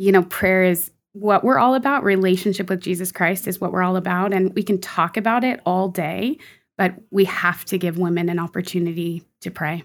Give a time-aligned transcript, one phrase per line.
[0.00, 2.04] you know, prayer is what we're all about.
[2.04, 4.32] Relationship with Jesus Christ is what we're all about.
[4.32, 6.38] And we can talk about it all day,
[6.76, 9.82] but we have to give women an opportunity to pray.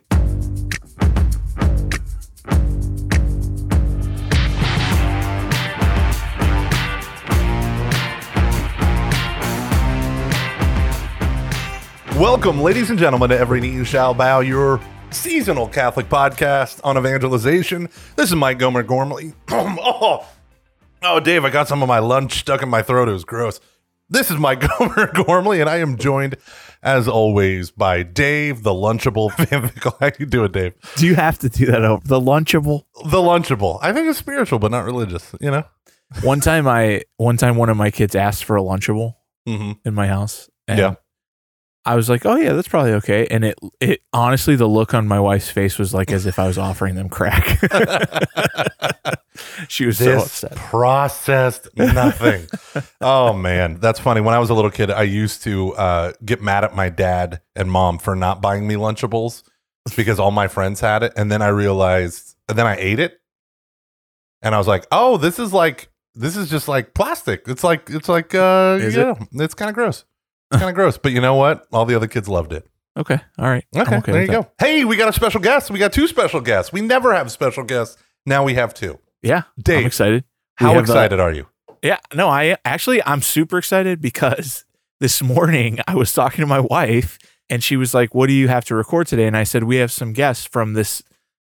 [12.15, 14.79] Welcome, ladies and gentlemen, to Every Knee You Shall Bow, your
[15.13, 17.89] seasonal Catholic podcast on evangelization.
[18.15, 19.33] This is Mike Gomer Gormley.
[19.49, 20.25] oh,
[21.03, 23.09] oh, Dave, I got some of my lunch stuck in my throat.
[23.09, 23.59] It was gross.
[24.09, 26.35] This is Mike Gomer Gormley, and I am joined,
[26.81, 29.95] as always, by Dave, the Lunchable Van Vickle.
[29.99, 30.73] How you doing, Dave?
[30.97, 32.83] Do you have to do that over the lunchable?
[33.05, 33.79] The Lunchable.
[33.81, 35.33] I think it's spiritual, but not religious.
[35.39, 35.63] You know.
[36.21, 39.15] One time, I one time one of my kids asked for a lunchable
[39.47, 39.71] Mm-hmm.
[39.85, 40.49] in my house.
[40.69, 40.95] And Yeah.
[41.85, 45.07] I was like, "Oh yeah, that's probably okay." And it it honestly, the look on
[45.07, 47.59] my wife's face was like as if I was offering them crack.
[49.67, 50.55] she was so This upset.
[50.55, 52.47] processed nothing.
[53.01, 54.21] oh man, that's funny.
[54.21, 57.41] When I was a little kid, I used to uh, get mad at my dad
[57.55, 59.43] and mom for not buying me Lunchables
[59.95, 63.19] because all my friends had it, and then I realized, and then I ate it,
[64.41, 67.43] and I was like, "Oh, this is like this is just like plastic.
[67.47, 69.17] It's like it's like uh, Is you it?
[69.33, 70.05] it's kind of gross.
[70.53, 71.67] It's kind of gross." But you know what?
[71.73, 72.67] All the other kids loved it.
[72.97, 73.65] Okay, all right.
[73.75, 74.33] I'm Okay, there you that.
[74.33, 74.51] go.
[74.59, 75.71] Hey, we got a special guest.
[75.71, 76.71] We got two special guests.
[76.71, 77.97] We never have special guests.
[78.25, 78.99] Now we have two.
[79.23, 80.23] Yeah, Dave, I'm excited.
[80.59, 81.47] We How have, uh, excited are you?
[81.81, 84.63] Yeah, no, I actually I'm super excited because
[84.99, 87.17] this morning I was talking to my wife
[87.49, 89.77] and she was like, "What do you have to record today?" And I said, "We
[89.77, 91.01] have some guests from this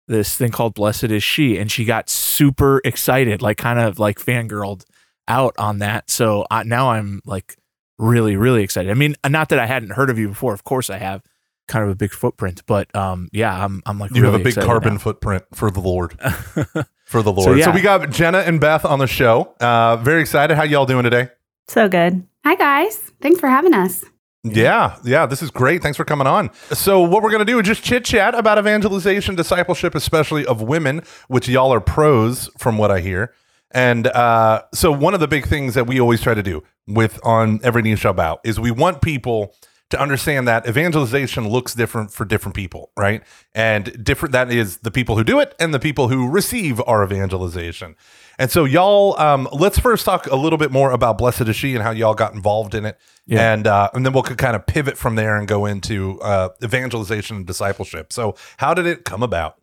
[0.07, 4.17] this thing called Blessed is She." And she got super excited, like kind of like
[4.17, 4.85] fangirled
[5.27, 6.09] out on that.
[6.09, 7.57] So uh, now I'm like
[7.97, 8.91] really really excited.
[8.91, 10.53] I mean, not that I hadn't heard of you before.
[10.53, 11.21] Of course I have.
[11.65, 14.55] Kind of a big footprint, but um yeah, I'm I'm like You have a big
[14.55, 14.99] carbon now.
[14.99, 16.19] footprint for the Lord.
[17.05, 17.45] For the Lord.
[17.45, 17.75] So, yeah.
[17.75, 19.53] we got Jenna and Beth on the show.
[19.59, 20.55] Uh, very excited.
[20.55, 21.29] How y'all doing today?
[21.67, 22.25] So good.
[22.43, 23.11] Hi, guys.
[23.21, 24.03] Thanks for having us.
[24.43, 25.83] Yeah, yeah, this is great.
[25.83, 26.49] Thanks for coming on.
[26.71, 30.61] So, what we're going to do is just chit chat about evangelization, discipleship, especially of
[30.61, 33.33] women, which y'all are pros from what I hear.
[33.73, 37.19] And uh, so, one of the big things that we always try to do with
[37.23, 39.55] on Every Knee Shall Bow is we want people
[39.89, 43.21] to understand that evangelization looks different for different people, right?
[43.53, 47.03] And different that is the people who do it and the people who receive our
[47.03, 47.95] evangelization.
[48.39, 51.73] And so, y'all, um, let's first talk a little bit more about Blessed is She
[51.75, 53.53] and how y'all got involved in it, Yeah.
[53.53, 57.37] and uh, and then we'll kind of pivot from there and go into uh, evangelization
[57.37, 58.11] and discipleship.
[58.13, 59.59] So, how did it come about?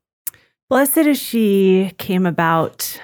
[0.69, 3.00] Blessed is she came about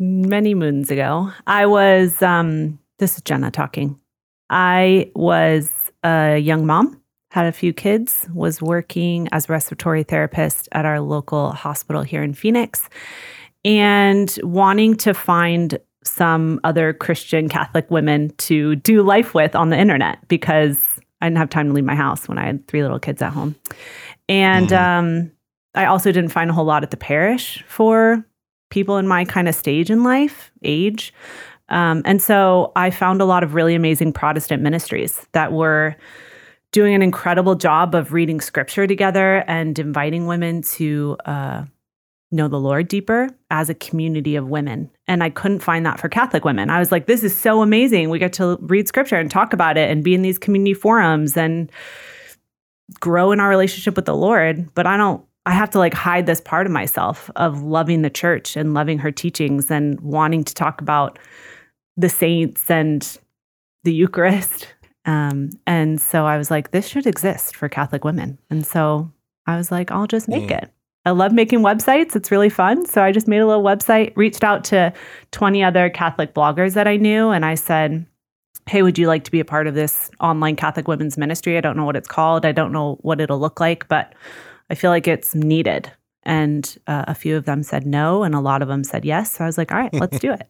[0.00, 1.30] many moons ago.
[1.46, 3.98] I was um this is Jenna talking.
[4.50, 5.70] I was
[6.02, 7.00] a young mom,
[7.30, 12.22] had a few kids, was working as a respiratory therapist at our local hospital here
[12.22, 12.88] in Phoenix
[13.64, 19.78] and wanting to find some other Christian Catholic women to do life with on the
[19.78, 20.80] internet because
[21.20, 23.32] I didn't have time to leave my house when I had three little kids at
[23.32, 23.54] home.
[24.28, 24.78] And Mhm.
[24.78, 25.32] um,
[25.74, 28.24] I also didn't find a whole lot at the parish for
[28.70, 31.12] people in my kind of stage in life, age.
[31.68, 35.96] Um, and so I found a lot of really amazing Protestant ministries that were
[36.72, 41.64] doing an incredible job of reading scripture together and inviting women to uh,
[42.30, 44.90] know the Lord deeper as a community of women.
[45.08, 46.70] And I couldn't find that for Catholic women.
[46.70, 48.08] I was like, this is so amazing.
[48.08, 51.36] We get to read scripture and talk about it and be in these community forums
[51.36, 51.70] and
[53.00, 54.72] grow in our relationship with the Lord.
[54.74, 58.10] But I don't, I have to like hide this part of myself of loving the
[58.10, 61.18] church and loving her teachings and wanting to talk about
[61.96, 63.18] the saints and
[63.82, 64.68] the Eucharist.
[65.06, 68.38] Um, and so I was like, this should exist for Catholic women.
[68.48, 69.10] And so
[69.46, 70.62] I was like, I'll just make Mm.
[70.62, 70.70] it.
[71.04, 72.14] I love making websites.
[72.14, 72.86] It's really fun.
[72.86, 74.92] So I just made a little website, reached out to
[75.32, 78.06] 20 other Catholic bloggers that I knew, and I said,
[78.66, 81.56] Hey, would you like to be a part of this online Catholic women's ministry?
[81.56, 82.44] I don't know what it's called.
[82.46, 84.14] I don't know what it'll look like, but
[84.70, 85.90] I feel like it's needed.
[86.22, 89.32] And uh, a few of them said no, and a lot of them said yes.
[89.32, 90.48] So I was like, all right, let's do it.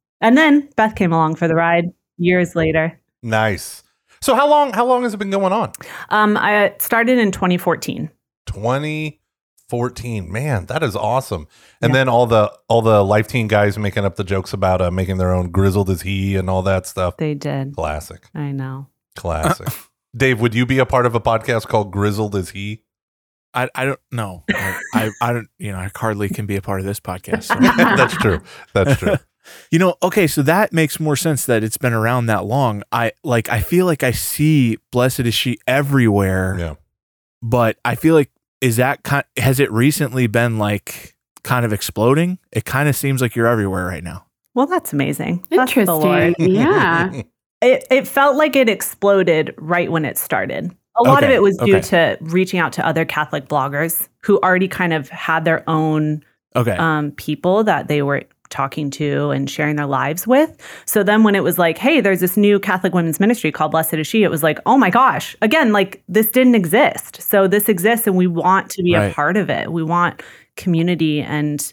[0.20, 1.86] and then Beth came along for the ride
[2.18, 3.00] years later.
[3.22, 3.82] Nice.
[4.22, 4.72] So, how long?
[4.74, 5.72] How long has it been going on?
[6.10, 8.10] Um, I started in 2014.
[8.46, 10.30] 2014.
[10.30, 11.46] Man, that is awesome.
[11.80, 12.00] And Yeah.
[12.00, 15.16] then all the all the life team guys making up the jokes about uh, making
[15.18, 17.16] their own grizzled as he and all that stuff.
[17.16, 17.74] They did.
[17.74, 18.22] Classic.
[18.34, 18.88] I know.
[19.16, 19.68] Classic.
[20.16, 22.82] Dave, would you be a part of a podcast called Grizzled as He?
[23.54, 24.44] I, I don't know.
[24.50, 27.44] I, I I don't you know I hardly can be a part of this podcast.
[27.44, 27.54] so.
[27.96, 28.40] That's true.
[28.72, 29.16] That's true.
[29.72, 32.84] You know, okay, so that makes more sense that it's been around that long.
[32.92, 36.74] I like I feel like I see blessed is she everywhere, Yeah.
[37.42, 38.30] but I feel like
[38.60, 42.38] is that kind has it recently been like kind of exploding.
[42.52, 44.26] It kind of seems like you're everywhere right now.
[44.54, 45.44] Well, that's amazing.
[45.50, 45.86] That's the Interesting.
[45.86, 46.34] Lord.
[46.38, 47.22] yeah.
[47.62, 50.70] It, it felt like it exploded right when it started.
[50.96, 52.16] A lot of it was due okay.
[52.16, 56.22] to reaching out to other Catholic bloggers who already kind of had their own
[56.56, 56.72] Okay.
[56.76, 60.56] um, people that they were talking to and sharing their lives with.
[60.84, 63.94] So then when it was like, hey, there's this new Catholic women's ministry called Blessed
[63.94, 67.22] is She, it was like, oh my gosh, again, like this didn't exist.
[67.22, 69.12] So this exists and we want to be Right.
[69.12, 69.70] a part of it.
[69.72, 70.22] We want
[70.56, 71.72] community and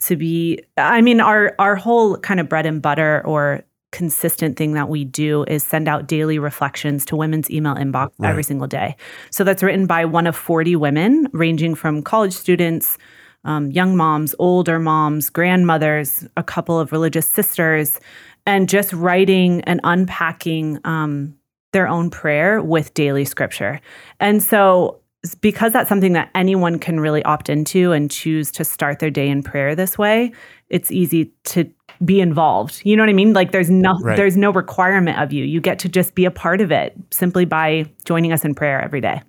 [0.00, 3.62] to be I mean, our our whole kind of bread and butter or
[3.92, 8.42] consistent thing that we do is send out daily reflections to women's email inbox every
[8.42, 8.96] single day.
[9.30, 12.98] So that's written by one of 40 women, ranging from college students,
[13.44, 17.98] um, young moms, older moms, grandmothers, a couple of religious sisters,
[18.46, 21.36] and just writing and unpacking um,
[21.72, 23.80] their own prayer with daily scripture.
[24.18, 25.00] And so,
[25.42, 29.28] because that's something that anyone can really opt into and choose to start their day
[29.28, 30.32] in prayer this way,
[30.70, 31.70] it's easy to
[32.04, 32.80] be involved.
[32.84, 33.32] You know what I mean?
[33.32, 34.16] Like there's no Right.
[34.16, 35.44] there's no requirement of you.
[35.44, 38.80] You get to just be a part of it simply by joining us in prayer
[38.80, 39.22] every day.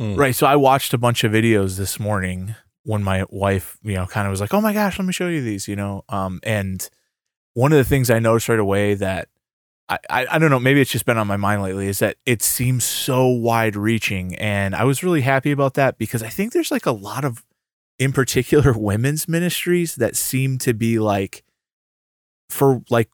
[0.00, 0.34] Right.
[0.34, 4.26] So I watched a bunch of videos this morning when my wife, you know, kind
[4.26, 6.04] of was like, "Oh my gosh, let me show you these," you know.
[6.08, 6.88] Um, and
[7.54, 9.28] one of the things I noticed right away that
[9.88, 12.16] I, I, I don't know, maybe it's just been on my mind lately, is that
[12.26, 16.52] it seems so wide reaching, and I was really happy about that because I think
[16.52, 17.44] there's like a lot of,
[17.98, 21.44] in particular, women's ministries that seem to be like,
[22.52, 23.08] for like,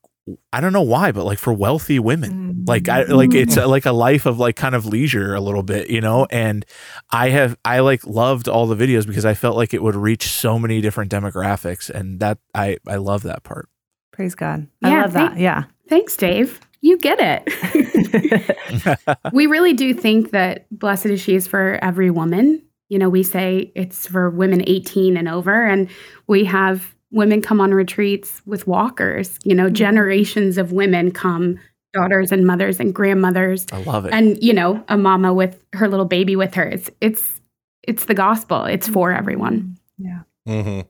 [0.52, 3.14] I don't know why, but like for wealthy women like i mm-hmm.
[3.14, 6.02] like it's a, like a life of like kind of leisure a little bit you
[6.02, 6.67] know and
[7.11, 10.26] i have i like loved all the videos because i felt like it would reach
[10.26, 13.70] so many different demographics and that i i love that part
[14.19, 14.67] Praise God.
[14.82, 15.38] I Yeah, love that.
[15.38, 15.62] Yeah.
[15.88, 16.58] Thanks, Dave.
[16.81, 19.08] You get it.
[19.32, 22.61] we really do think that blessed is she is for every woman.
[22.88, 25.88] You know, we say it's for women 18 and over, and
[26.26, 29.38] we have women come on retreats with walkers.
[29.44, 31.58] You know, generations of women come,
[31.93, 35.88] daughters and mothers and grandmothers, i love it and you know, a mama with her
[35.88, 36.69] little baby with her.
[36.69, 37.40] It's it's
[37.82, 38.64] it's the gospel.
[38.64, 39.78] It's for everyone.
[39.99, 40.20] Yeah.
[40.46, 40.81] Mm-hmm.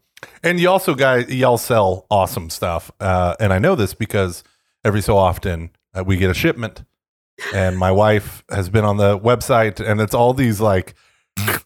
[0.43, 4.43] And you also guys, y'all sell awesome stuff, uh, and I know this because
[4.85, 6.83] every so often uh, we get a shipment,
[7.55, 10.95] and my wife has been on the website, and it's all these like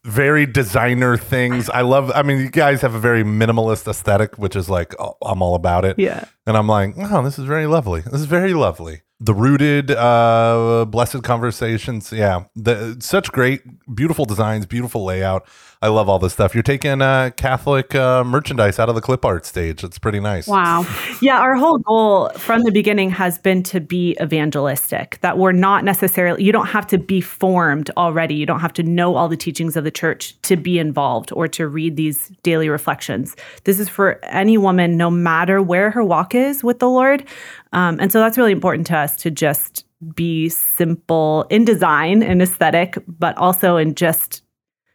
[0.05, 1.69] very designer things.
[1.71, 2.11] I love.
[2.15, 5.55] I mean, you guys have a very minimalist aesthetic, which is like oh, I'm all
[5.55, 5.99] about it.
[5.99, 6.25] Yeah.
[6.47, 8.01] And I'm like, oh, this is very lovely.
[8.01, 9.03] This is very lovely.
[9.21, 12.13] The rooted, uh, blessed conversations.
[12.13, 12.45] Yeah.
[12.57, 13.63] The, such great,
[13.95, 15.47] beautiful designs, beautiful layout.
[15.83, 16.55] I love all this stuff.
[16.55, 19.83] You're taking uh, Catholic uh, merchandise out of the clip art stage.
[19.83, 20.47] It's pretty nice.
[20.47, 20.87] Wow.
[21.21, 25.83] Yeah, our whole goal from the beginning has been to be evangelistic, that we're not
[25.85, 28.37] necessarily, you don't have to be formed already.
[28.37, 31.49] You don't have to know all the teachings of the church to be involved or
[31.49, 33.35] to read these daily reflections.
[33.65, 37.25] This is for any woman, no matter where her walk is with the Lord.
[37.73, 42.41] Um, and so that's really important to us to just be simple in design and
[42.41, 44.43] aesthetic, but also in just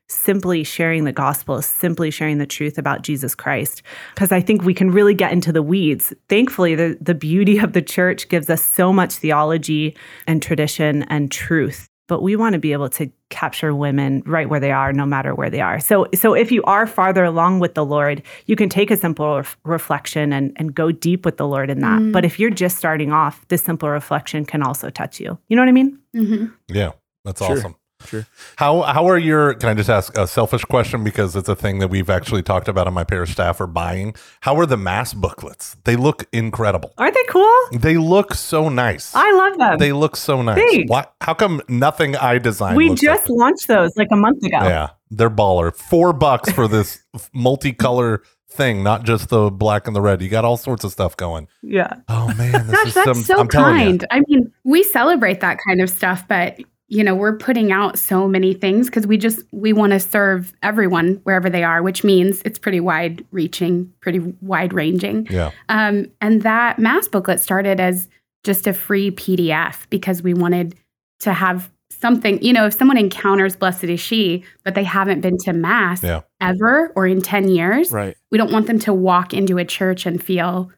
[0.09, 3.81] simply sharing the gospel, simply sharing the truth about Jesus Christ.
[4.15, 6.13] Because I think we can really get into the weeds.
[6.29, 9.95] Thankfully, the, the beauty of the church gives us so much theology
[10.25, 11.87] and tradition and truth.
[12.07, 15.35] But we want to be able to capture women right where they are, no matter
[15.35, 15.77] where they are.
[15.81, 19.35] So, so if you are farther along with the Lord, you can take a simple
[19.35, 22.13] ref- reflection and, and go deep with the Lord in that.
[22.13, 25.37] But if you're just starting off, this simple reflection can also touch you.
[25.49, 25.99] You know what I mean?
[26.13, 26.93] hmm Yeah.
[27.25, 27.57] That's Sure.
[27.57, 27.75] awesome.
[28.05, 28.27] Sure.
[28.57, 29.53] How how are your?
[29.55, 32.67] Can I just ask a selfish question because it's a thing that we've actually talked
[32.67, 34.15] about on my pair of staff are buying.
[34.41, 35.75] How are the mass booklets?
[35.83, 36.93] They look incredible.
[36.97, 37.53] Aren't they cool?
[37.73, 39.13] They look so nice.
[39.15, 39.77] I love them.
[39.79, 40.57] they look so nice.
[40.57, 40.89] Thanks.
[40.89, 41.05] Why?
[41.21, 42.77] How come nothing I designed?
[42.77, 44.57] we looks just like launched those like a month ago.
[44.61, 45.75] yeah, they're baller.
[45.75, 47.03] Four bucks for this
[47.35, 50.21] multicolor thing, not just the black and the red.
[50.21, 51.47] You got all sorts of stuff going.
[51.63, 51.95] Yeah.
[52.07, 53.23] Oh man, this Gosh, is that's some.
[53.23, 54.05] so I'm kind.
[54.11, 56.57] I mean, we celebrate that kind of stuff, but
[56.89, 60.53] you know, we're putting out so many things because we just we want to serve
[60.63, 65.27] everyone wherever they are, which means it's pretty wide reaching, pretty wide ranging.
[65.29, 65.51] Yeah.
[65.69, 68.07] Um, and that mass booklet started as
[68.43, 70.75] just a free PDF because we wanted
[71.19, 75.37] to have something, you know, if someone encounters Blessed is She, but they haven't been
[75.39, 76.21] to Mass Yeah.
[76.39, 78.15] ever or in 10 years, Right.
[78.31, 80.71] we don't want them to walk into a church and feel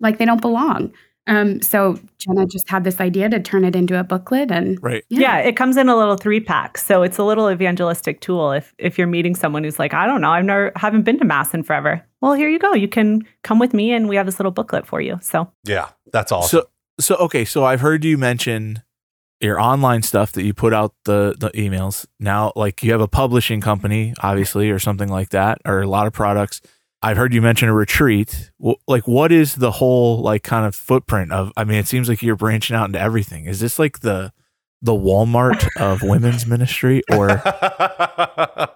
[0.00, 0.92] like they don't belong.
[1.28, 5.04] Um, so Jenna just had this idea to turn it into a booklet and Right.
[5.08, 5.38] Yeah.
[5.38, 6.76] it comes in a little three pack.
[6.78, 10.20] So it's a little evangelistic tool if if you're meeting someone who's like, I don't
[10.20, 12.04] know, I've never haven't been to mass in forever.
[12.20, 12.74] Well, here you go.
[12.74, 15.18] You can come with me and we have this little booklet for you.
[15.22, 15.90] So Yeah.
[16.12, 16.60] That's awesome.
[16.60, 16.66] So
[17.00, 18.82] so okay, so I've heard you mention
[19.40, 22.04] your online stuff that you put out the the emails.
[22.18, 26.08] Now like you have a publishing company obviously or something like that or a lot
[26.08, 26.60] of products.
[27.02, 28.52] I've heard you mention a retreat.
[28.58, 31.52] Well, like, what is the whole like kind of footprint of?
[31.56, 33.46] I mean, it seems like you're branching out into everything.
[33.46, 34.32] Is this like the
[34.80, 38.70] the Walmart of women's ministry or the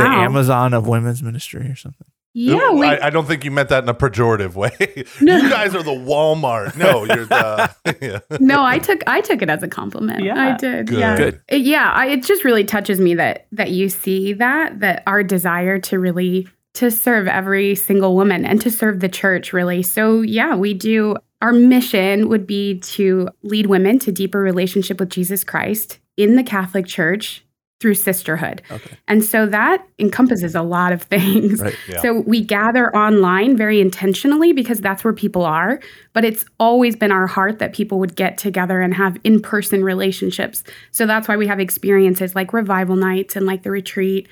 [0.00, 2.06] Amazon of women's ministry or something?
[2.32, 4.70] Yeah, we, I, I don't think you meant that in a pejorative way.
[5.20, 5.36] No.
[5.36, 6.76] you guys are the Walmart.
[6.76, 7.74] No, you're the.
[8.00, 8.20] yeah.
[8.38, 10.22] no, I took I took it as a compliment.
[10.22, 10.54] Yeah.
[10.54, 10.86] I did.
[10.86, 10.98] Good.
[10.98, 11.16] Yeah.
[11.16, 11.42] Good.
[11.48, 15.22] It- yeah, I, it just really touches me that that you see that that our
[15.24, 19.82] desire to really to serve every single woman and to serve the church really.
[19.82, 25.10] So yeah, we do our mission would be to lead women to deeper relationship with
[25.10, 27.44] Jesus Christ in the Catholic Church
[27.80, 28.60] through sisterhood.
[28.70, 28.96] Okay.
[29.08, 31.62] And so that encompasses a lot of things.
[31.62, 31.74] Right.
[31.88, 32.02] Yeah.
[32.02, 35.80] So we gather online very intentionally because that's where people are.
[36.12, 39.82] But it's always been our heart that people would get together and have in person
[39.82, 40.62] relationships.
[40.90, 44.28] So that's why we have experiences like revival nights and like the retreat,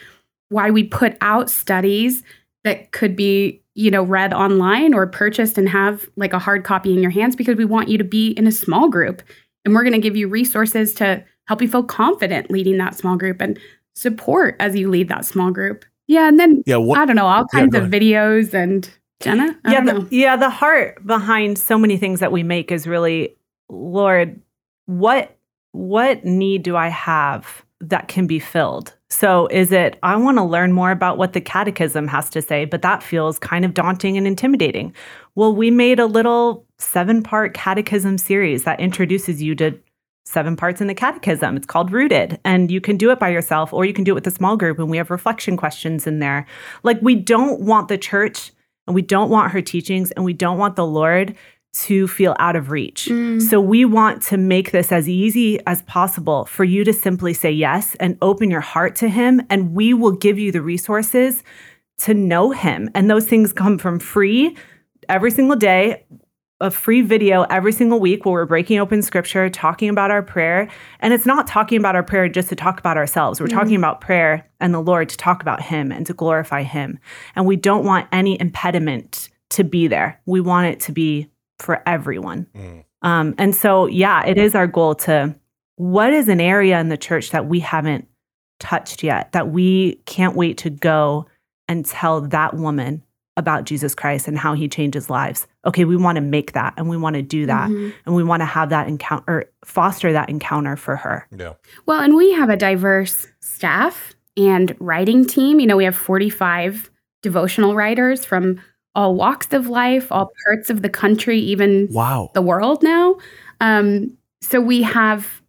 [0.49, 2.23] why we put out studies
[2.65, 6.93] that could be, you know, read online or purchased and have like a hard copy
[6.93, 9.23] in your hands because we want you to be in a small group.
[9.65, 13.17] And we're going to give you resources to help you feel confident leading that small
[13.17, 13.59] group and
[13.95, 15.85] support as you lead that small group.
[16.07, 16.29] Yeah.
[16.29, 16.77] And then Yeah.
[16.77, 16.99] What?
[16.99, 18.89] I don't know, all kinds go of videos and
[19.21, 19.59] Jenna.
[19.65, 20.37] I yeah, don't the, yeah.
[20.37, 23.37] The heart behind so many things that we make is really,
[23.69, 24.41] Lord,
[24.87, 25.37] what
[25.73, 28.95] what need do I have that can be filled?
[29.11, 32.65] So is it I want to learn more about what the catechism has to say,
[32.65, 34.95] but that feels kind of daunting and intimidating.
[35.35, 39.79] Well, we made a little seven part catechism series that introduces you to
[40.29, 41.57] seven parts in the catechism.
[41.57, 44.15] It's called Rooted, and you can do it by yourself or you can do it
[44.15, 44.79] with a small group.
[44.79, 46.47] And we have reflection questions in there.
[46.83, 48.53] Like, we don't want the church
[48.87, 51.35] and we don't want her teachings and we don't want the Lord
[51.73, 53.07] to feel out of reach.
[53.07, 53.41] Mm.
[53.43, 57.53] So we want to make this as easy as possible for you to simply say
[57.53, 61.43] yes and open your heart to Him, and we will give you the resources
[61.99, 62.91] to know Him.
[62.95, 64.57] And those things come from free
[65.09, 66.05] every single day.
[66.61, 70.69] A free video every single week where we're breaking open scripture, talking about our prayer.
[70.99, 73.41] And it's not talking about our prayer just to talk about ourselves.
[73.41, 76.99] We're talking about prayer and the Lord to talk about Him and to glorify Him.
[77.37, 80.21] And we don't want any impediment to be there.
[80.27, 82.47] We want it to be for everyone.
[82.55, 82.85] Mm.
[83.03, 85.35] Um, and so, yeah, it is our goal to
[85.77, 88.09] what is an area in the church that we haven't
[88.59, 91.27] touched yet, that we can't wait to go
[91.69, 93.05] and tell that woman
[93.37, 95.47] about Jesus Christ and how he changes lives.
[95.65, 97.93] Okay, we want to make that and we want to do that Mhm.
[98.05, 101.29] and we want to have that encounter, or foster that encounter for her.
[101.37, 101.53] Yeah.
[101.87, 105.61] Well, and we have a diverse staff and writing team.
[105.61, 106.91] You know, we have 45
[107.23, 108.61] devotional writers from
[108.95, 112.31] all walks of life, all parts of the country, even Wow.
[112.35, 113.17] the world now.
[113.61, 115.43] Um, so we have,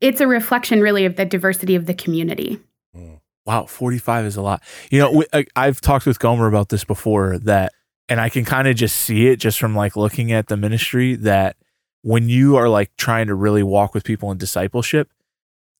[0.00, 2.58] it's a reflection really of the diversity of the community.
[2.96, 3.20] Mm.
[3.46, 4.62] Wow, 45 is a lot.
[4.90, 7.72] You know, we, I've talked with Gomer about this before that,
[8.08, 11.14] and I can kind of just see it just from like looking at the ministry
[11.16, 11.56] that
[12.02, 15.10] when you are like trying to really walk with people in discipleship,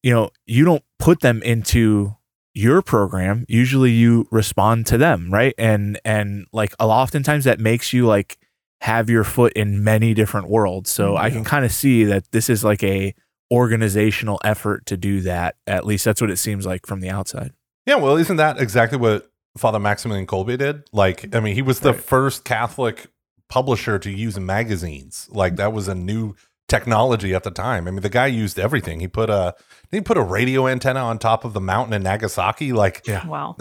[0.03, 2.15] you know, you don't put them into
[2.59, 3.45] your program.
[3.49, 5.55] Usually you respond to them, right?
[5.57, 8.37] And, and like a lot, oftentimes that makes you like
[8.81, 10.91] have your foot in many different worlds.
[10.91, 13.15] So I can kind of see that this is like a
[13.53, 15.57] organizational effort to do that.
[15.67, 17.53] At least that's what it seems like from the outside.
[17.87, 20.83] Yeah, well, isn't that exactly what Father Maximilian Kolbe did?
[20.93, 22.01] Like, I mean, he was the Right.
[22.03, 23.07] first Catholic
[23.49, 25.29] publisher to use magazines.
[25.31, 26.35] Like, that was a new
[26.69, 27.89] technology at the time.
[27.89, 29.01] I mean, the guy used everything.
[29.01, 29.55] He put a
[29.91, 32.73] he put a radio antenna on top of the mountain in Nagasaki.
[32.73, 33.27] Like, Yeah.
[33.27, 33.57] Wow.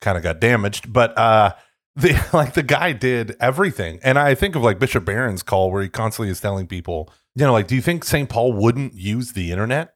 [0.00, 1.54] kind of got damaged, but uh,
[1.96, 4.00] the like the guy did everything.
[4.02, 7.44] And I think of like Bishop Barron's call where he constantly is telling people, you
[7.44, 8.28] know, like, do you think St.
[8.28, 9.94] Paul wouldn't use the internet?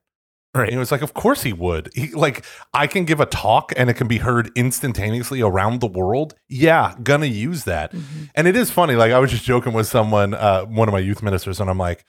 [0.55, 0.69] Right.
[0.69, 1.89] And it was like, of course he would.
[1.95, 2.45] He like,
[2.75, 6.35] I can give a talk and it can be heard instantaneously around the world.
[6.47, 7.95] Yeah, gonna use that.
[8.35, 8.95] And it is funny.
[8.95, 11.79] Like I was just joking with someone, uh, one of my youth ministers, and I'm
[11.79, 12.05] like,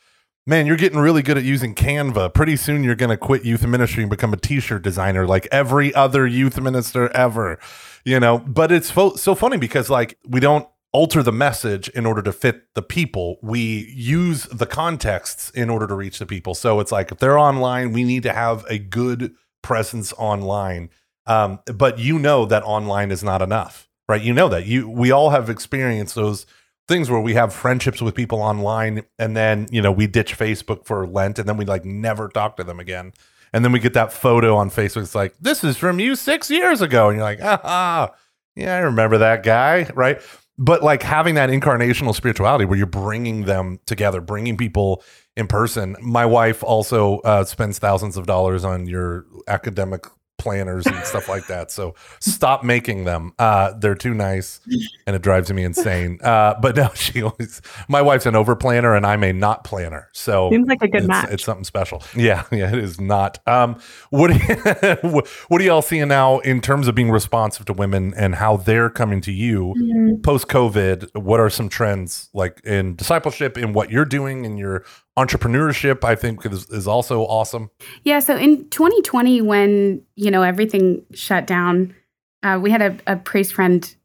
[0.45, 2.33] man, you're getting really good at using Canva.
[2.33, 6.27] Pretty soon you're gonna quit youth ministry and become a t-shirt designer like every other
[6.27, 7.59] youth minister ever.
[8.05, 12.05] You know, but it's fo- so funny because like we don't alter the message in
[12.05, 13.37] order to fit the people.
[13.41, 16.53] We use the contexts in order to reach the people.
[16.53, 19.33] So it's like if they're online, we need to have a good
[19.63, 20.91] presence online.
[21.25, 24.21] Um, but you know that online is not enough, right?
[24.21, 26.45] You know that you we all have experienced those
[26.87, 30.85] things where we have friendships with people online and then you know we ditch Facebook
[30.85, 33.13] for Lent and then we like never talk to them again.
[33.53, 35.03] And then we get that photo on Facebook.
[35.03, 37.09] It's like, this is from you six years ago.
[37.09, 38.11] And you're like, ah,
[38.55, 39.87] yeah, I remember that guy.
[39.93, 40.19] Right.
[40.57, 45.03] But like having that incarnational spirituality where you're bringing them together, bringing people
[45.35, 45.95] in person.
[46.01, 50.05] My wife also uh, spends thousands of dollars on your academic
[50.43, 51.71] planners and stuff like that.
[51.71, 53.33] So stop making them.
[53.39, 54.59] Uh, they're too nice,
[55.07, 56.19] and it drives me insane.
[56.21, 57.61] Uh, but no, she always.
[57.87, 60.09] My wife's an over planner, and I'm a not planner.
[60.11, 61.29] So Seems like a good it's, match.
[61.31, 62.03] It's something special.
[62.15, 63.39] Yeah, yeah, it is not.
[63.47, 65.09] Um, what do you,
[65.47, 68.89] what are y'all seeing now in terms of being responsive to women and how they're
[68.89, 70.21] coming to you Mm-hmm.
[70.21, 71.15] post COVID?
[71.15, 74.83] What are some trends like in discipleship in what you're doing in your
[75.17, 76.03] entrepreneurship?
[76.03, 77.69] I think is, is also awesome.
[78.03, 78.19] Yeah.
[78.19, 81.95] So in 2020, when you know everything shut down,
[82.43, 83.95] uh, we had a, a priest friend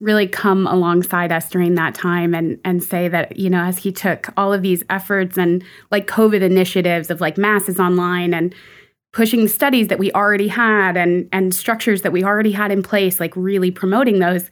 [0.00, 3.92] really come alongside us during that time and and say that you know as he
[3.92, 8.52] took all of these efforts and like COVID initiatives of like masses online and
[9.12, 13.20] pushing studies that we already had and and structures that we already had in place,
[13.20, 14.50] like really promoting those,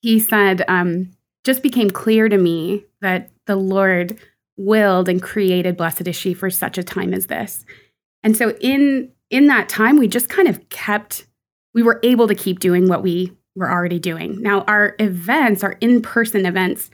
[0.00, 1.10] he said, um,
[1.44, 4.18] just became clear to me that the Lord
[4.58, 7.64] willed and created Blessed is She for such a time as this.
[8.22, 11.26] And so in in that time, we just kind of kept,
[11.74, 14.40] we were able to keep doing what we were already doing.
[14.40, 16.90] Now, our events, our in-person events,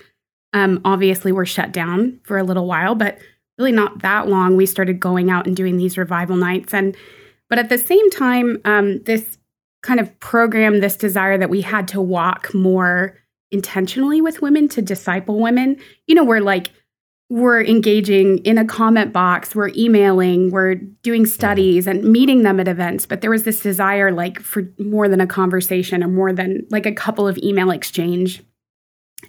[0.52, 3.18] um, obviously were shut down for a little while, but
[3.56, 4.56] really not that long.
[4.56, 6.74] We started going out and doing these revival nights.
[6.74, 6.96] And
[7.48, 9.38] but at the same time, um, this
[9.82, 13.16] kind of program, this desire that we had to walk more
[13.50, 16.72] intentionally with women to disciple women, you know, we're like
[17.30, 22.68] we're engaging in a comment box, we're emailing, we're doing studies and meeting them at
[22.68, 23.06] events.
[23.06, 26.86] But there was this desire, like, for more than a conversation or more than like
[26.86, 28.42] a couple of email exchange.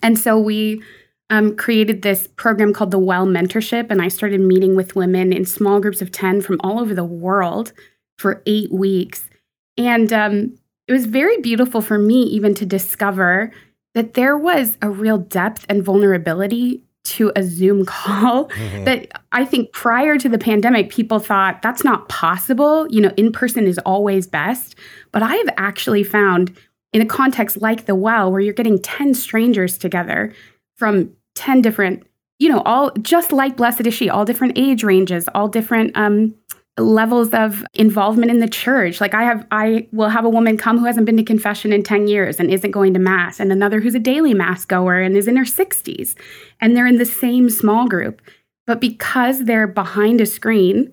[0.03, 0.81] And so we
[1.29, 3.87] um, created this program called the Well Mentorship.
[3.89, 7.05] And I started meeting with women in small groups of 10 from all over the
[7.05, 7.71] world
[8.17, 9.29] for eight weeks.
[9.77, 13.51] And um, it was very beautiful for me, even to discover
[13.93, 18.85] that there was a real depth and vulnerability to a Zoom call Mhm.
[18.85, 22.87] that I think prior to the pandemic, people thought that's not possible.
[22.89, 24.75] You know, in person is always best.
[25.11, 26.55] But I have actually found
[26.93, 30.33] in a context like the well, where you're getting 10 strangers together
[30.77, 32.03] from 10 different,
[32.39, 36.33] you know, all just like Blessed is She, all different age ranges, all different um,
[36.77, 38.99] levels of involvement in the church.
[38.99, 41.83] Like I have, I will have a woman come who hasn't been to confession in
[41.83, 45.15] 10 years and isn't going to mass, and another who's a daily mass goer and
[45.15, 46.15] is in her 60s.
[46.59, 48.21] And they're in the same small group.
[48.67, 50.91] But because they're behind a screen,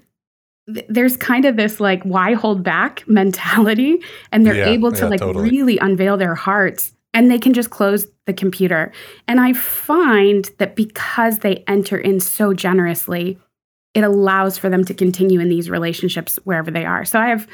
[0.72, 3.98] th- there's kind of this like, why hold back mentality?
[4.30, 5.50] And they're Yeah, able to yeah, like totally.
[5.50, 8.92] really unveil their hearts and they can just close the computer.
[9.28, 13.38] And I find that because they enter in so generously,
[13.94, 17.04] it allows for them to continue in these relationships wherever they are.
[17.04, 17.46] So I have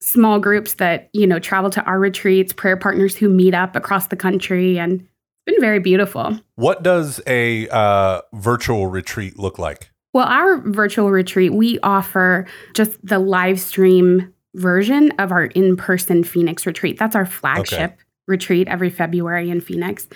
[0.00, 4.08] small groups that, you know, travel to our retreats, prayer partners who meet up across
[4.08, 6.38] the country and it's been very beautiful.
[6.54, 9.90] What does a uh, virtual retreat look like?
[10.12, 16.22] Well, our virtual retreat, we offer just the live stream version of our in person
[16.22, 16.98] Phoenix retreat.
[16.98, 20.06] That's our flagship retreat every February in Phoenix.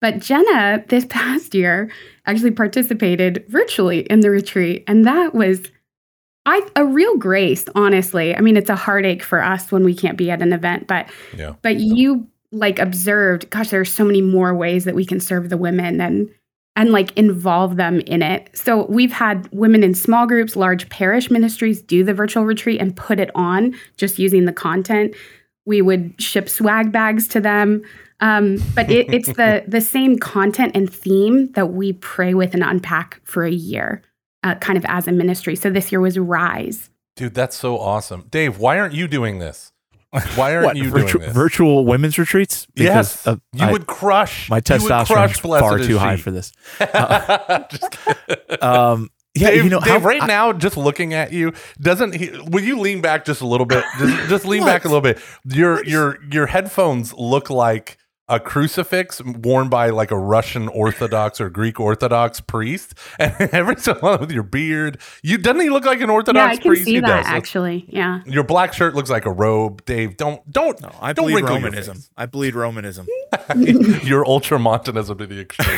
[0.00, 1.90] But Jenna, this past year,
[2.26, 4.84] actually participated virtually in the retreat.
[4.86, 5.70] And that was
[6.46, 8.36] I, a real grace, honestly.
[8.36, 11.08] I mean, it's a heartache for us when we can't be at an event, but
[11.36, 11.54] Yeah.
[11.62, 15.48] but you like observed gosh there are so many more ways that we can serve
[15.48, 16.30] the women and
[16.76, 21.32] and like involve them in it so we've had women in small groups large parish
[21.32, 25.16] ministries do the virtual retreat and put it on just using the content
[25.66, 27.82] we would ship swag bags to them
[28.20, 32.62] um, but it, it's the the same content and theme that we pray with and
[32.62, 34.02] unpack for a year
[34.42, 38.26] uh, kind of as a ministry so this year was rise Dude, that's so awesome.
[38.28, 39.70] Dave, why aren't you doing this?
[40.34, 41.32] Why aren't What, you virtu- doing this?
[41.32, 42.66] virtual women's retreats?
[42.74, 43.22] yes.
[43.22, 44.50] Because of- you I- would crush.
[44.50, 46.50] my testosterone crush is far is too high for this.
[47.70, 48.62] Just.
[48.62, 52.14] Um, yeah, Dave, you know, Dave how, right I- now, just looking at you, doesn't
[52.14, 52.30] he?
[52.48, 53.84] Will you lean back just a little bit?
[53.98, 55.18] Just, just lean back a little bit.
[55.44, 61.50] Your your your headphones look like a crucifix worn by like a Russian Orthodox or
[61.50, 66.00] Greek Orthodox priest, and every so long with your beard, you doesn't he look like
[66.00, 66.84] an Orthodox yeah i can priest?
[66.86, 67.26] see He that does.
[67.26, 70.16] actually yeah Your black shirt looks like a robe, Dave.
[70.16, 71.98] Don't don't no, I don't bleed wrinkle your Romanism.
[72.16, 73.06] I bleed Romanism.
[74.06, 75.76] Your ultramontanism to the extreme.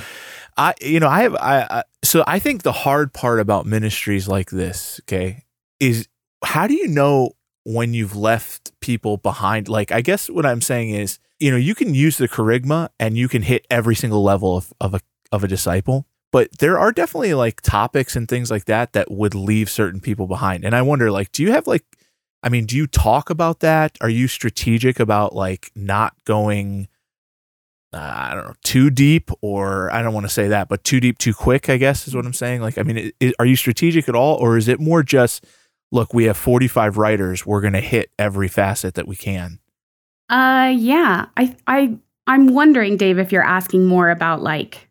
[0.56, 4.28] I, you know, I have, I, I, so I think the hard part about ministries
[4.28, 5.44] like this, okay,
[5.80, 6.08] is
[6.44, 7.32] how do you know
[7.64, 9.68] when you've left people behind?
[9.68, 13.16] Like, I guess what I'm saying is, you know, you can use the charisma and
[13.16, 15.00] you can hit every single level of, of a,
[15.32, 19.34] of a disciple, but there are definitely like topics and things like that that would
[19.34, 20.64] leave certain people behind.
[20.64, 21.84] And I wonder, like, do you have like,
[22.42, 23.96] I mean, do you talk about that?
[24.00, 26.88] Are you strategic about like not going,
[27.94, 31.00] uh, I don't know, too deep, or I don't want to say that, but too
[31.00, 32.60] deep, too quick, I guess is what I'm saying.
[32.60, 35.46] Like, I mean, are you strategic at all, or is it more just
[35.94, 37.46] look, we have 45 writers.
[37.46, 39.60] We're going to hit every facet that we can.
[40.28, 41.26] Uh, yeah.
[41.36, 44.90] I, I, I'm wondering, Dave, if you're asking more about like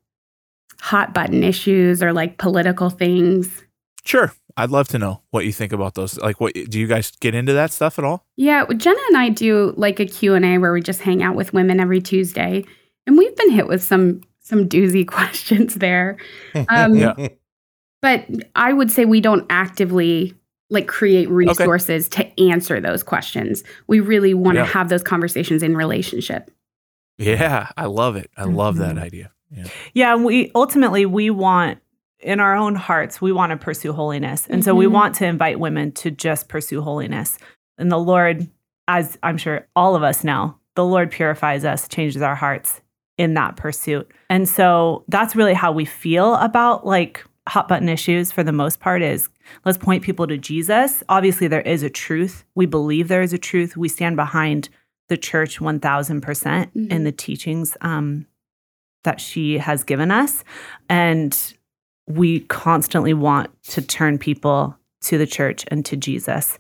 [0.80, 3.64] hot button issues or like political things.
[4.06, 4.34] Sure.
[4.56, 6.18] I'd love to know what you think about those.
[6.20, 8.26] Like, what do you guys get into that stuff at all?
[8.36, 11.80] Yeah, Jenna and I do like a Q&A where we just hang out with women
[11.80, 12.64] every Tuesday.
[13.08, 16.18] And we've been hit with some some doozy questions there.
[16.70, 17.28] Um, Yeah.
[18.02, 20.34] But I would say we don't actively
[20.70, 23.64] like create resources to answer those questions.
[23.88, 24.68] We really want to Yeah.
[24.68, 26.52] have those conversations in relationship.
[27.18, 28.30] Yeah, I love it.
[28.36, 29.02] I love that Mhm.
[29.02, 29.32] idea.
[29.52, 29.64] Yeah.
[29.94, 31.80] Yeah, and we ultimately we want
[32.20, 34.48] in our own hearts we want to pursue holiness.
[34.50, 34.92] And so we Mhm.
[34.92, 37.38] want to invite women to just pursue holiness.
[37.78, 38.50] And the Lord
[38.90, 42.82] as I'm sure all of us know, the Lord purifies us, changes our hearts
[43.18, 44.10] in that pursuit.
[44.30, 48.80] And so that's really how we feel about like hot button issues for the most
[48.80, 49.30] part is
[49.66, 51.04] let's point people to Jesus.
[51.10, 52.46] Obviously there is a truth.
[52.56, 53.76] We believe there is a truth.
[53.76, 54.70] We stand behind
[55.10, 58.26] the church 1000% in the teachings um,
[59.04, 60.44] that she has given us.
[60.90, 61.38] And
[62.08, 66.58] we constantly want to turn people to the church and to Jesus.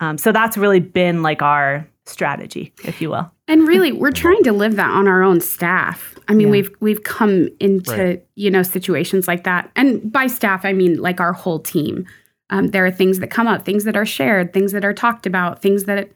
[0.00, 3.30] Um, so that's really been like our strategy, if you will.
[3.48, 6.16] And really, we're trying to live that on our own staff.
[6.28, 6.52] I mean, Yeah.
[6.52, 8.24] we've we've come into Right.
[8.36, 12.06] you know situations like that, and by staff I mean like our whole team.
[12.50, 15.26] Um, there are things that come up, things that are shared, things that are talked
[15.26, 16.10] about, things that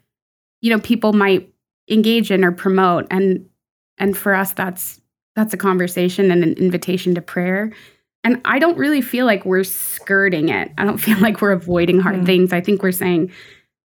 [0.61, 1.49] you know people might
[1.89, 3.45] engage in or promote, and
[3.97, 4.99] and for us, that's
[5.35, 7.71] that's a conversation and an invitation to prayer.
[8.23, 10.71] And I don't really feel like we're skirting it.
[10.77, 12.25] I don't feel like we're avoiding hard Mm.
[12.25, 12.53] things.
[12.53, 13.31] I think we're saying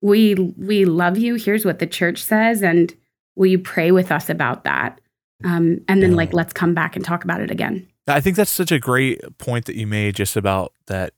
[0.02, 1.36] we we love you.
[1.36, 2.94] Here's what the church says, and
[3.36, 5.00] will you pray with us about that?
[5.44, 6.16] Um, and then Yeah.
[6.16, 7.88] like let's come back and talk about it again.
[8.06, 11.14] I think that's such a great point that you made just about that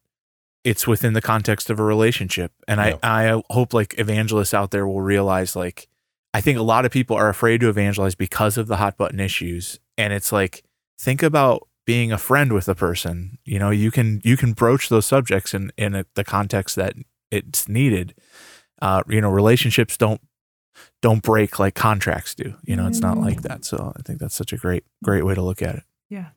[0.64, 2.53] it's within the context of a relationship.
[2.68, 2.97] And Yeah.
[3.03, 5.88] I, I hope like evangelists out there will realize like
[6.33, 9.20] I think a lot of people are afraid to evangelize because of the hot button
[9.20, 9.79] issues.
[9.99, 10.62] And it's like
[10.99, 13.38] think about being a friend with a person.
[13.44, 16.94] You know, you can you can broach those subjects in in a, the context that
[17.31, 18.14] it's needed.
[18.85, 20.20] Uh, you know, relationships don't
[21.01, 22.53] don't break like contracts do.
[22.64, 23.64] You know, it's not like that.
[23.64, 25.85] So I think that's such a great great way to look at it.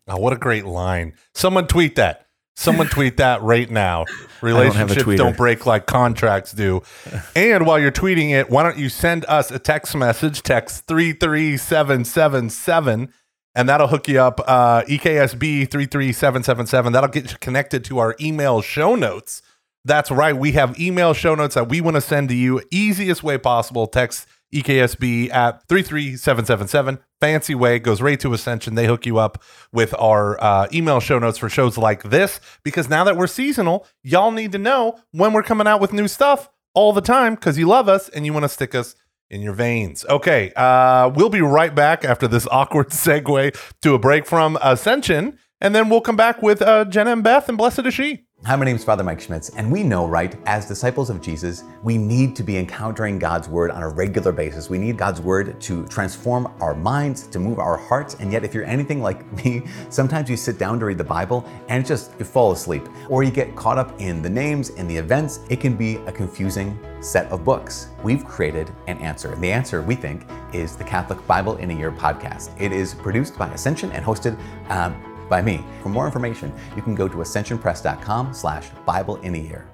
[0.07, 1.13] Oh, what a great line.
[1.33, 2.27] Someone tweet that.
[2.55, 4.05] Someone tweet that right now.
[4.41, 6.83] don't Relationships don't break like contracts do.
[7.36, 13.13] And while you're tweeting it, why don't you send us a text message, text 33777,
[13.55, 14.39] and that'll hook you up.
[14.47, 16.93] Uh, EKSB 33777.
[16.93, 19.41] That'll get you connected to our email show notes.
[19.85, 20.35] That's right.
[20.35, 22.61] We have email show notes that we want to send to you.
[22.71, 23.87] Easiest way possible.
[23.87, 26.99] Text EKSB at 33777.
[27.19, 28.75] Fancy way goes right to Ascension.
[28.75, 32.89] They hook you up with our uh, email show notes for shows like this because
[32.89, 36.49] now that we're seasonal, y'all need to know when we're coming out with new stuff
[36.73, 38.95] all the time because you love us and you want to stick us
[39.29, 40.05] in your veins.
[40.09, 45.37] Okay, uh, we'll be right back after this awkward segue to a break from Ascension,
[45.59, 48.26] and then we'll come back with uh, Jenna and Beth and Blessed is She.
[48.45, 51.63] Hi, my name is Father Mike Schmitz, and we know, right, as disciples of Jesus,
[51.84, 54.69] we need to be encountering God's Word on a regular basis.
[54.69, 58.54] We need God's Word to transform our minds, to move our hearts, and yet, if
[58.54, 62.26] you're anything like me, sometimes you sit down to read the Bible and just you
[62.26, 65.39] fall asleep, or you get caught up in the names and the events.
[65.50, 67.88] It can be a confusing set of books.
[68.04, 71.73] We've created an answer, and the answer, we think, is the Catholic Bible in a
[71.73, 72.52] Year podcast.
[72.62, 74.95] It is produced by Ascension and hosted um,
[75.29, 75.63] by me.
[75.83, 79.67] For more information, you can go to ascensionpress.com slash Bible in a year.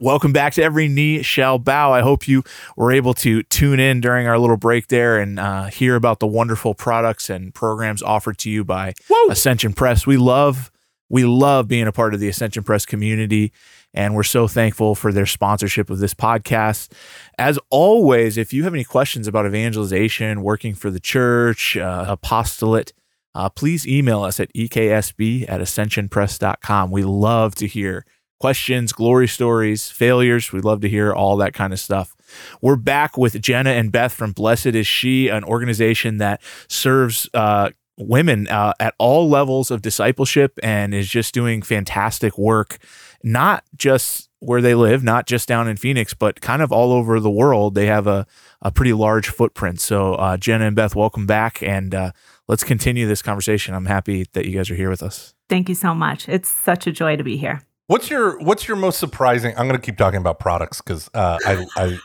[0.00, 1.92] Welcome back to Every Knee Shall Bow.
[1.92, 2.44] I hope you
[2.76, 6.26] were able to tune in during our little break there and uh, hear about the
[6.26, 8.94] wonderful products and programs offered to you by
[9.28, 10.06] Ascension Press.
[10.06, 10.70] We love
[11.10, 13.52] we love being a part of the Ascension Press community,
[13.92, 16.92] and we're so thankful for their sponsorship of this podcast.
[17.36, 22.92] As always, if you have any questions about evangelization, working for the church, uh, apostolate,
[23.38, 26.90] uh, please email us at eksb at ascensionpress.com.
[26.90, 28.04] We love to hear
[28.40, 30.52] questions, glory stories, failures.
[30.52, 32.16] We'd love to hear all that kind of stuff.
[32.60, 37.70] We're back with Jenna and Beth from Blessed is She, an organization that serves uh,
[37.96, 42.78] women uh, at all levels of discipleship and is just doing fantastic work,
[43.22, 47.20] not just where they live, not just down in Phoenix, but kind of all over
[47.20, 47.76] the world.
[47.76, 48.26] They have a,
[48.60, 49.80] a pretty large footprint.
[49.80, 51.62] So, uh, Jenna and Beth, welcome back.
[51.62, 52.12] And uh,
[52.48, 53.74] let's continue this conversation.
[53.74, 55.34] I'm happy that you guys are here with us.
[55.48, 56.28] Thank you so much.
[56.28, 57.62] It's such a joy to be here.
[57.86, 59.54] What's your What's your most surprising?
[59.56, 61.98] I'm going to keep talking about products because uh, I, I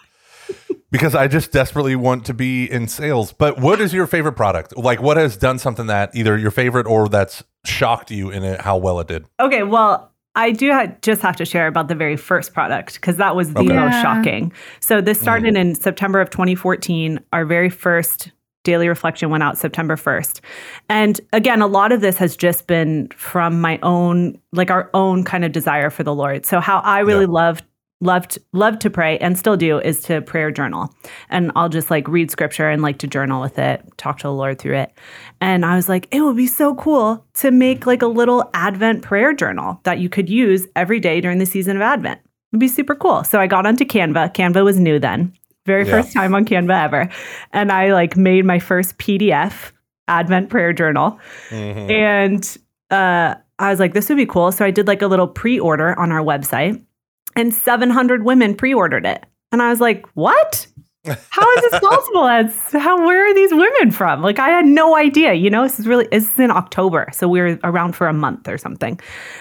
[0.92, 3.34] because I just desperately want to be in sales.
[3.34, 4.78] But what is your favorite product?
[4.78, 8.62] Like, what has done something that either your favorite or that's shocked you in it,
[8.62, 9.26] how well it did?
[9.42, 13.18] Okay, well, I do ha- just have to share about the very first product because
[13.18, 13.74] that was the Okay.
[13.74, 14.02] most Yeah.
[14.02, 14.54] shocking.
[14.80, 17.20] So this started in September of 2014.
[17.34, 18.32] Our very first
[18.64, 20.40] daily reflection went out September 1st.
[20.90, 25.24] And again, a lot of this has just been from my own, like our own
[25.24, 26.46] kind of desire for the Lord.
[26.46, 27.32] So how I really Yeah.
[27.32, 27.66] loved
[28.02, 30.94] loved loved to pray and still do is to prayer journal
[31.30, 34.34] and i'll just like read scripture and like to journal with it talk to the
[34.34, 34.92] lord through it
[35.40, 39.04] and i was like it would be so cool to make like a little advent
[39.04, 42.20] prayer journal that you could use every day during the season of advent
[42.52, 45.32] it'd be super cool so i got onto canva canva was new then
[45.66, 46.02] very Yeah.
[46.02, 47.10] first time on canva ever
[47.52, 49.72] and i like made my first pdf
[50.08, 51.90] advent prayer journal Mhm.
[51.92, 52.58] and
[52.92, 54.52] uh, I was like, this would be cool.
[54.52, 56.80] So I did like a little pre order on our website,
[57.36, 59.26] and 700 women pre ordered it.
[59.52, 60.68] And I was like, what?
[61.06, 62.28] How is this possible?
[62.28, 64.22] As how where are these women from?
[64.22, 65.34] Like I had no idea.
[65.34, 68.14] You know, this is really this is in October, so we were around for a
[68.14, 69.00] month or something.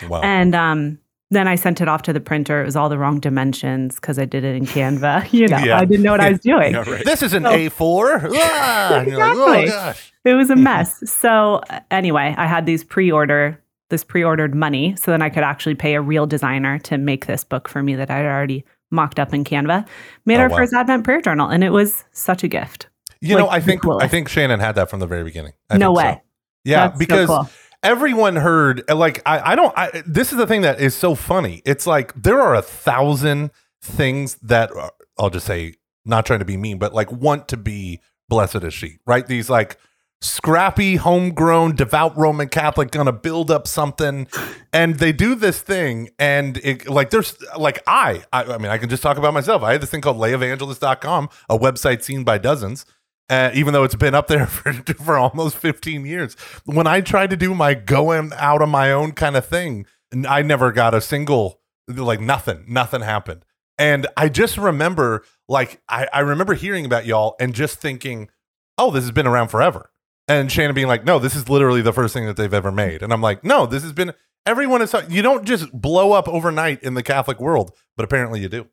[0.09, 0.23] Wow.
[0.23, 0.99] And um,
[1.33, 2.62] then I sent it off to the printer.
[2.62, 5.33] It was all the wrong dimensions because I did it in Canva.
[5.33, 5.79] You know, Yeah.
[5.79, 6.73] I didn't know what I was doing.
[6.73, 7.05] Yeah, right.
[7.05, 8.31] this is an So- A4.
[8.35, 9.66] Ah, and you're like, oh, Exactly.
[9.66, 10.12] gosh.
[10.25, 11.11] it was a mess.
[11.11, 13.59] So uh, anyway, I had these pre-order
[13.90, 17.45] this pre-ordered money so then I could actually pay a real designer to make this
[17.45, 19.87] book for me that I'd already mocked up in Canva.
[20.25, 20.57] Made Oh, our wow.
[20.57, 22.88] first Advent prayer journal and it was such a gift.
[23.21, 25.53] You Like, know, I the think I think Shannon had that from the very beginning.
[25.68, 26.07] I no think so.
[26.07, 26.23] way.
[26.64, 27.49] Yeah, That's so because cool.
[27.83, 31.14] Everyone heard uh, like I, I don't I, this is the thing that is so
[31.14, 31.62] funny.
[31.64, 33.51] It's like there are a thousand
[33.83, 37.57] things that are, i'll just say not trying to be mean but like want to
[37.57, 39.27] be blessed is she right?
[39.27, 39.77] These like
[40.21, 44.29] scrappy homegrown devout roman catholic gonna build up something
[44.73, 48.79] and they do this thing and it like there's like i i, I mean i
[48.79, 49.64] can just talk about myself.
[49.64, 52.87] I had this thing called layevangelist.com a website seen by dozens
[53.29, 56.35] uh, even though it's been up there for, for almost 15 years.
[56.65, 59.87] When I tried to do my going out on my own kind of thing,
[60.29, 63.45] I never got a single, like nothing, nothing happened.
[63.79, 68.29] And I just remember, like, I, I remember hearing about y'all and just thinking,
[68.77, 69.91] oh, this has been around forever.
[70.29, 73.03] And Shannon being like, no, this is literally the first thing that they've ever made.
[73.03, 74.13] And I'm like, no, this has been,
[74.47, 78.49] everyone is, you don't just blow up overnight in the Catholic world, but apparently you
[78.49, 78.67] do.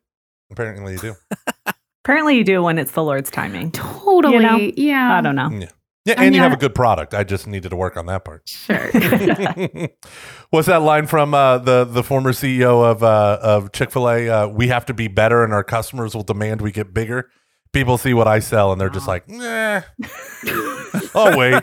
[0.50, 1.14] Apparently you do.
[2.04, 3.72] Apparently you do when it's the Lord's timing.
[3.72, 4.34] Totally.
[4.34, 4.56] You know?
[4.76, 5.18] Yeah.
[5.18, 5.66] I don't know.
[6.06, 7.12] Yeah, I and you mean, have a good product.
[7.12, 8.48] I just needed to work on that part.
[8.48, 8.90] Sure.
[10.50, 14.28] What's that line from uh, the the former CEO of uh, of Chick Fil A?
[14.28, 17.28] Uh, we have to be better, and our customers will demand we get bigger.
[17.74, 19.82] People see what I sell, and they're just like, nah.
[21.14, 21.62] oh wait.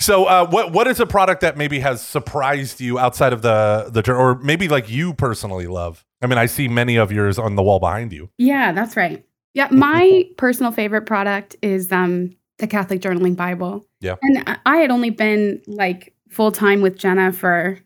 [0.00, 3.88] So, uh, what what is a product that maybe has surprised you outside of the
[3.90, 6.04] the or maybe like you personally love?
[6.22, 8.30] I mean, I see many of yours on the wall behind you.
[8.38, 9.24] yeah, that's right.
[9.54, 13.86] Yeah, my personal favorite product is um the Catholic Journaling Bible.
[14.00, 14.16] Yeah.
[14.22, 17.78] And I- I had only been like full time with Jenna for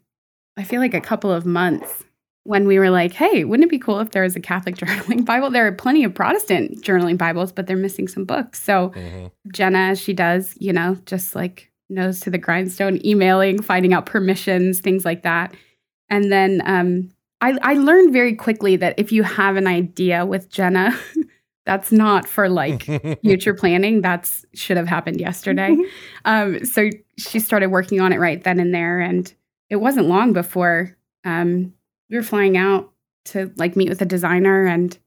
[0.57, 2.05] I feel like a couple of months
[2.45, 5.25] when we were like, hey, wouldn't it be cool if there was a Catholic journaling
[5.25, 5.51] Bible?
[5.51, 8.63] There are plenty of Protestant journaling Bibles, but they're missing some books.
[8.63, 8.93] So
[9.53, 14.81] Jenna, she does, you know, just like nose to the grindstone, emailing, finding out permissions,
[14.81, 15.55] things like that.
[16.11, 20.49] And then um, I, I learned very quickly that if you have an idea with
[20.51, 20.99] Jenna,
[21.67, 22.85] that's not for like
[23.23, 24.01] future planning.
[24.01, 25.77] That's should have happened yesterday.
[26.25, 29.33] um, so she started working on it right then and there, and
[29.71, 31.73] it wasn't long before um,
[32.09, 32.91] we were flying out
[33.27, 34.99] to like meet with a designer and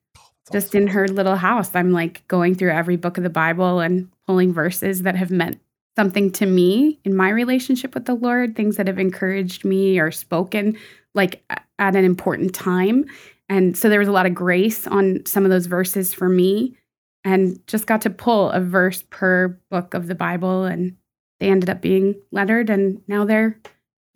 [0.51, 4.09] just in her little house i'm like going through every book of the bible and
[4.25, 5.59] pulling verses that have meant
[6.01, 10.09] something to me in my relationship with the lord things that have encouraged me or
[10.09, 10.75] spoken
[11.13, 11.43] like
[11.77, 13.05] at an important time
[13.49, 16.75] and so there was a lot of grace on some of those verses for me
[17.23, 20.97] and just got to pull a verse per book of the bible and
[21.39, 23.59] they ended up being lettered and now they're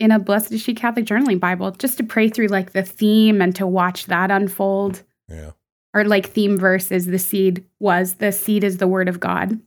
[0.00, 3.40] in a blessed is she catholic journaling bible just to pray through like the theme
[3.40, 5.52] and to watch that unfold yeah.
[5.94, 9.60] our like theme verse is the seed was the seed is the word of God.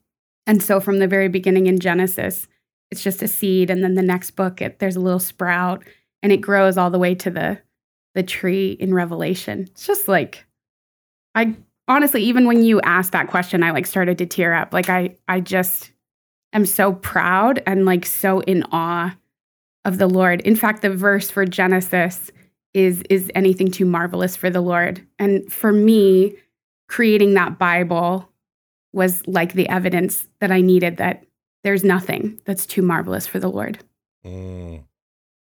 [0.49, 2.47] And so from the very beginning in Genesis,
[2.89, 5.83] it's just a seed and then the next book it, there's a little sprout
[6.23, 7.59] and it grows all the way to the
[8.15, 9.67] the tree in Revelation.
[9.69, 10.47] It's just like
[11.35, 11.55] I
[11.87, 14.73] honestly even when you asked that question I like started to tear up.
[14.73, 15.91] Like I I just
[16.51, 19.15] am so proud and like so in awe
[19.85, 20.41] of the Lord.
[20.41, 22.31] In fact, the verse for Genesis
[22.73, 25.05] is is anything too marvelous for the Lord.
[25.19, 26.37] And for me,
[26.87, 28.28] creating that Bible
[28.93, 31.23] was like the evidence that I needed that
[31.63, 33.79] there's nothing that's too marvelous for the Lord.
[34.25, 34.83] Mm,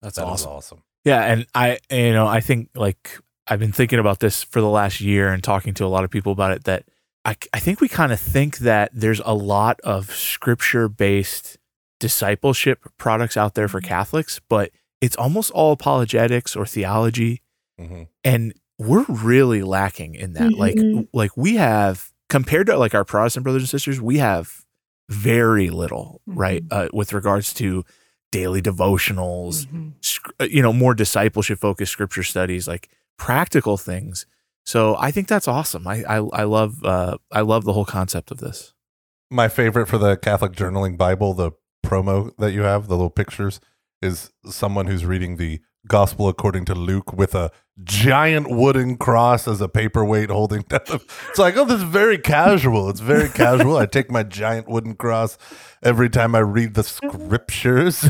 [0.01, 0.51] That's that is awesome.
[0.51, 0.83] awesome.
[1.03, 4.69] Yeah, and I, you know, I think like I've been thinking about this for the
[4.69, 6.63] last year and talking to a lot of people about it.
[6.63, 6.85] That
[7.25, 11.57] I, I think we kind of think that there's a lot of scripture based
[11.99, 14.71] discipleship products out there for Catholics, but
[15.01, 17.41] it's almost all apologetics or theology
[17.79, 18.07] Mhm.
[18.23, 21.07] and we're really lacking in that like Mhm.
[21.13, 24.65] like we have compared to like our protestant brothers and sisters we have
[25.09, 27.83] very little right uh, with regards to
[28.31, 29.93] daily devotionals Mhm.
[30.01, 34.25] sc- uh, you know more discipleship focused scripture studies like practical things.
[34.65, 35.87] So i think that's awesome.
[35.87, 38.73] I i, I love uh i love the whole concept of this.
[39.31, 41.51] My favorite for the Catholic Journaling Bible, the
[41.85, 43.59] promo that you have, the little pictures,
[44.01, 47.51] is someone who's reading the Gospel according to Luke with a
[47.83, 50.63] giant wooden cross as a paperweight holding.
[51.29, 52.89] It's like, oh, this is very casual.
[52.89, 53.75] It's very casual.
[53.77, 55.37] I take my giant wooden cross
[55.83, 58.09] every time I read the scriptures.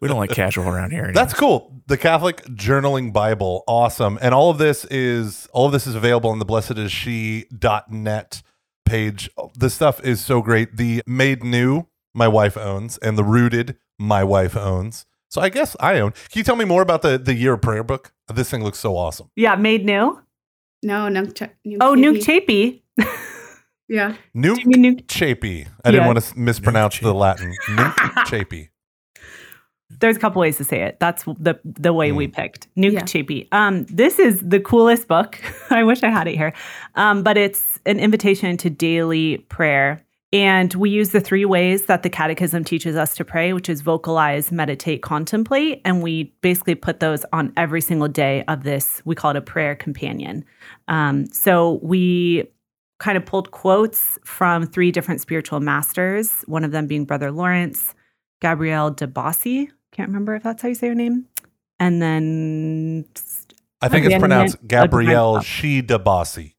[0.00, 1.82] we don't like casual around here That's cool.
[1.86, 4.18] The Catholic Journaling Bible, awesome.
[4.20, 8.42] And all of this is all of this is available on the blessedisshe.net
[8.84, 9.30] page.
[9.54, 10.76] This stuff is so great.
[10.76, 15.06] The Made New, my wife owns, and the Rooted, my wife owns.
[15.30, 16.10] So I guess I own.
[16.10, 18.12] Can you tell me more about the the year of prayer book?
[18.34, 19.30] This thing looks so awesome.
[19.36, 20.20] Yeah, made new.
[20.82, 21.34] No, Nunk.
[21.36, 22.00] Ch- Nuke Oh, Chapey.
[22.00, 22.80] Nuke Chapey.
[23.88, 24.14] Yeah.
[24.36, 25.06] Nuke Do you mean Nuke?
[25.06, 25.66] Chapey.
[25.84, 27.54] I didn't want to mispronounce Nuke the Latin.
[27.70, 27.94] Nuke
[28.26, 28.68] Chapey.
[30.00, 30.98] There's a couple ways to say it.
[31.00, 32.68] That's the the way we picked.
[32.76, 33.00] Nuke Yeah.
[33.02, 33.48] Chapey.
[33.52, 35.38] Um, this is the coolest book.
[35.70, 36.52] I wish I had it here.
[36.94, 40.00] Um, but it's an invitation to daily prayer.
[40.32, 43.80] And we use the three ways that the Catechism teaches us to pray, which is
[43.80, 45.80] vocalize, meditate, contemplate.
[45.84, 49.02] And we basically put those on every single day of this.
[49.04, 50.44] We call it a prayer companion.
[50.86, 52.44] Um, so we
[53.00, 57.94] kind of pulled quotes from three different spiritual masters, one of them being Brother Lawrence,
[58.40, 59.68] Gabrielle de Bossis.
[59.90, 61.26] Can't remember if that's how you say her name.
[61.80, 63.06] And then
[63.80, 65.40] I think it's pronounced Gabrielle Oh.
[65.40, 66.54] She de Bossy.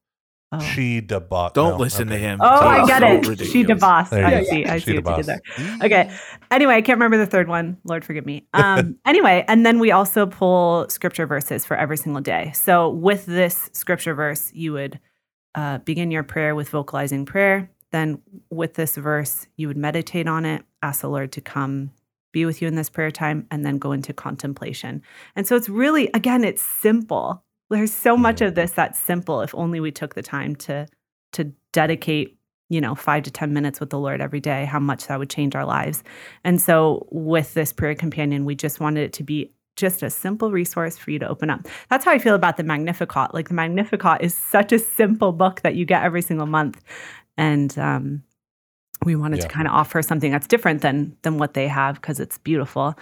[0.52, 1.52] Oh, She de Bossy.
[1.54, 3.26] don't listen to him oh I get so it.
[3.26, 3.52] ridiculous.
[3.52, 4.10] She de Boss.
[4.10, 4.44] There you I go.
[4.44, 4.66] see.
[4.66, 5.40] I She see de what you did there.
[5.82, 6.10] Okay.
[6.50, 7.78] Anyway, I can't remember the third one.
[7.84, 8.46] Lord forgive me.
[8.54, 12.52] Um, anyway, and then we also pull scripture verses for every single day.
[12.54, 15.00] So with this scripture verse, you would
[15.54, 17.70] uh, begin your prayer with vocalizing prayer.
[17.90, 21.90] Then with this verse, you would meditate on it, ask the Lord to come
[22.32, 25.02] be with you in this prayer time, and then go into contemplation.
[25.36, 27.44] And so it's really, again, it's simple.
[27.72, 30.86] There's so much of this that's simple if only we took the time to
[31.32, 32.38] to dedicate
[32.72, 35.28] you know, five to 10 minutes with the Lord every day, how much that would
[35.28, 36.02] change our lives.
[36.42, 40.50] And so, with this prayer companion, we just wanted it to be just a simple
[40.50, 41.68] resource for you to open up.
[41.90, 43.34] That's how I feel about the Magnificat.
[43.34, 46.80] Like, the Magnificat is such a simple book that you get every single month.
[47.36, 48.22] And um,
[49.04, 49.48] we wanted Yeah.
[49.48, 52.94] to kind of offer something that's different than than what they have because it's beautiful,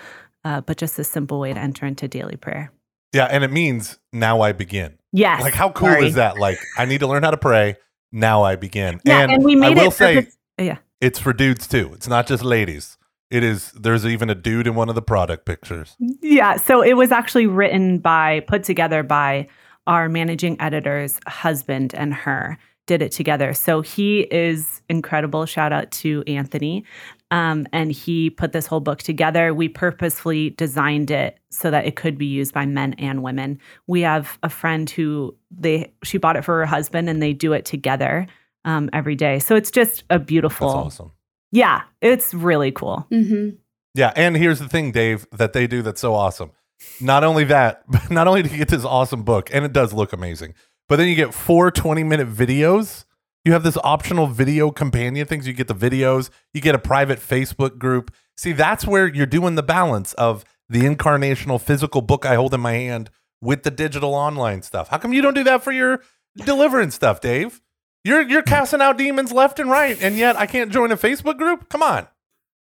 [0.44, 2.72] uh, but just a simple way to enter into daily prayer.
[3.12, 4.98] Yeah, and it means now I begin.
[5.12, 5.42] Yes.
[5.42, 6.06] Like how cool sorry.
[6.06, 6.38] is that?
[6.38, 7.76] Like I need to learn how to pray.
[8.12, 9.00] Now I begin.
[9.04, 9.94] Yeah, and, we made I will it.
[9.94, 10.78] say purpose- uh, yeah.
[11.00, 11.92] it's for dudes too.
[11.94, 12.96] It's not just ladies.
[13.30, 13.70] It is.
[13.72, 15.96] There's even a dude in one of the product pictures.
[16.20, 16.56] Yeah.
[16.56, 19.46] So it was actually written by, put together by
[19.86, 23.54] our managing editor's husband and her did it together.
[23.54, 25.46] So he is incredible.
[25.46, 26.84] Shout out to Anthony.
[27.30, 29.54] Um, and he put this whole book together.
[29.54, 33.60] We purposefully designed it so that it could be used by men and women.
[33.86, 37.52] We have a friend who they she bought it for her husband and they do
[37.52, 38.26] it together
[38.64, 39.38] um, every day.
[39.38, 40.68] So it's just a That's beautiful.
[40.68, 41.12] awesome.
[41.52, 43.06] Yeah, it's really cool.
[43.10, 43.56] Mm-hmm.
[43.94, 46.52] Yeah, and here's the thing, Dave, that they do that's so awesome.
[47.00, 49.92] Not only that, but not only do you get this awesome book, and it does
[49.92, 50.54] look amazing,
[50.88, 53.04] but then you get four 20 minute videos.
[53.44, 55.46] You have this optional video companion things.
[55.46, 58.12] You get the videos, you get a private Facebook group.
[58.37, 62.61] See, that's where you're doing the balance of the incarnational physical book I hold in
[62.61, 64.88] my hand with the digital online stuff.
[64.88, 66.03] How come you don't do that for your
[66.37, 67.61] deliverance stuff, Dave?
[68.05, 68.48] You're you're hmm.
[68.48, 71.68] casting out demons left and right, and yet I can't join a Facebook group?
[71.68, 72.07] Come on.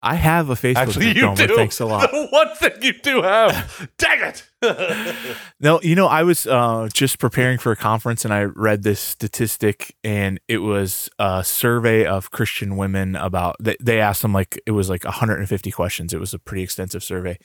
[0.03, 1.47] I have a Facebook Actually, group, you Gomer.
[1.47, 1.55] do.
[1.55, 2.11] Thanks a lot.
[2.11, 3.89] The one thing you do have.
[3.97, 4.43] Dang it.
[5.59, 8.99] No, you know, I was uh, just preparing for a conference and I read this
[8.99, 13.55] statistic, and it was a survey of Christian women about.
[13.59, 16.13] They, they asked them like it was like 150 questions.
[16.13, 17.39] It was a pretty extensive survey,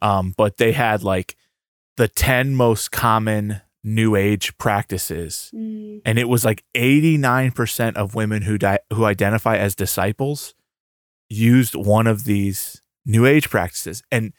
[0.00, 1.36] um, but they had like
[1.98, 6.00] the 10 most common New Age practices, Mm.
[6.06, 10.54] and it was like 89 percent of women who di- who identify as disciples
[11.30, 14.32] used one of these New Age practices, and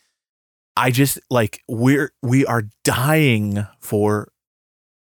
[0.78, 4.28] I just like we're we are dying for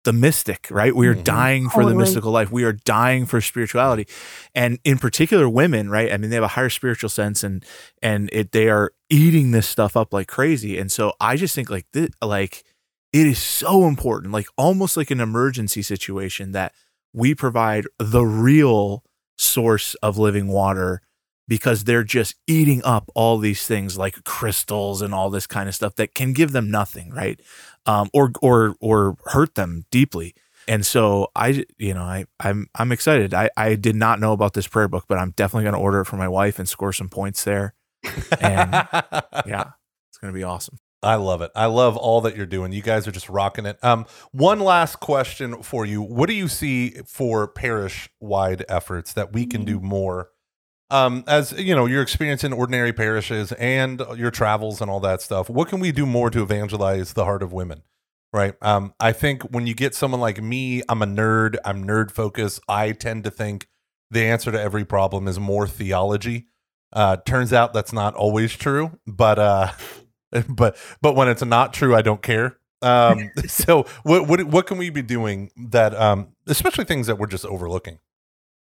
[0.05, 0.97] the mystic, right?
[0.97, 1.25] We are Mhm.
[1.25, 2.51] dying for the mystical life.
[2.51, 4.07] We are dying for spirituality,
[4.55, 6.11] and in particular, women, right?
[6.13, 7.65] I mean, they have a higher spiritual sense, and
[8.03, 10.79] and it they are eating this stuff up like crazy.
[10.79, 12.65] And so I just think like this, like
[13.13, 16.73] it is so important, like almost like an emergency situation that
[17.13, 19.03] we provide the real
[19.37, 21.03] source of living water
[21.51, 25.75] because they're just eating up all these things like crystals and all this kind of
[25.75, 27.41] stuff that can give them nothing, right?
[27.87, 30.33] Um, or or or hurt them deeply.
[30.69, 33.35] And so I, you know, I I'm I'm excited.
[33.35, 36.03] I I did not know about this prayer book, but I'm definitely going to order
[36.03, 37.75] it for my wife and score some points there.
[38.41, 38.71] And
[39.45, 39.73] yeah,
[40.09, 40.79] it's going to be awesome.
[41.03, 41.51] I love it.
[41.57, 42.71] I love all that you're doing.
[42.73, 43.83] You guys are just rocking it.
[43.83, 49.47] Um, one last question for you: What do you see for parish-wide efforts that we
[49.47, 50.31] can do more?
[50.91, 55.23] Um, as you know, your experience in ordinary parishes and your travels and all that
[55.23, 55.49] stuff.
[55.49, 57.83] What can we do more to evangelize the heart of women?
[58.33, 58.55] Right.
[58.63, 61.57] Um, I think when you get someone like me, I'm a nerd.
[61.65, 62.61] I'm nerd focused.
[62.69, 63.67] I tend to think
[64.11, 66.47] the answer to every problem is more theology.
[66.93, 69.73] Uh, turns out that's not always true, but uh,
[70.49, 72.59] but but when it's not true, I don't care.
[72.83, 77.27] Um, so what what what can we be doing that, um, especially things that we're
[77.27, 77.99] just overlooking?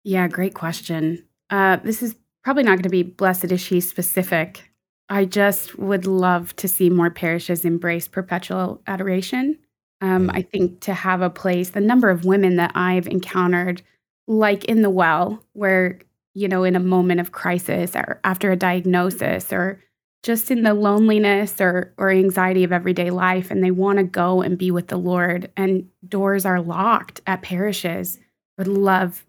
[0.03, 1.25] Yeah, great question.
[1.49, 4.71] Uh, this is probably not going to be blessed is she specific.
[5.09, 9.57] I just would love to see more parishes embrace perpetual adoration.
[10.01, 10.35] Um, Mm.
[10.35, 13.81] I think to have a place, the number of women that I've encountered,
[14.27, 15.99] like in the well, where,
[16.33, 19.83] you know, in a moment of crisis or after a diagnosis or
[20.23, 24.41] just in the loneliness or, or anxiety of everyday life, and they want to go
[24.41, 28.19] and be with the Lord, and doors are locked at parishes,
[28.57, 29.25] would love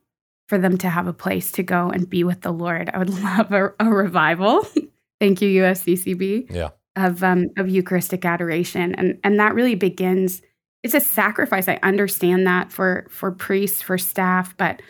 [0.50, 2.90] for them to have a place to go and be with the Lord.
[2.92, 4.66] I would love a, a revival.
[5.20, 6.70] Thank you, USCCB Yeah.
[6.96, 10.42] of um, of Eucharistic adoration, and and that really begins.
[10.82, 11.68] It's a sacrifice.
[11.68, 14.82] I understand that for for priests, for staff, but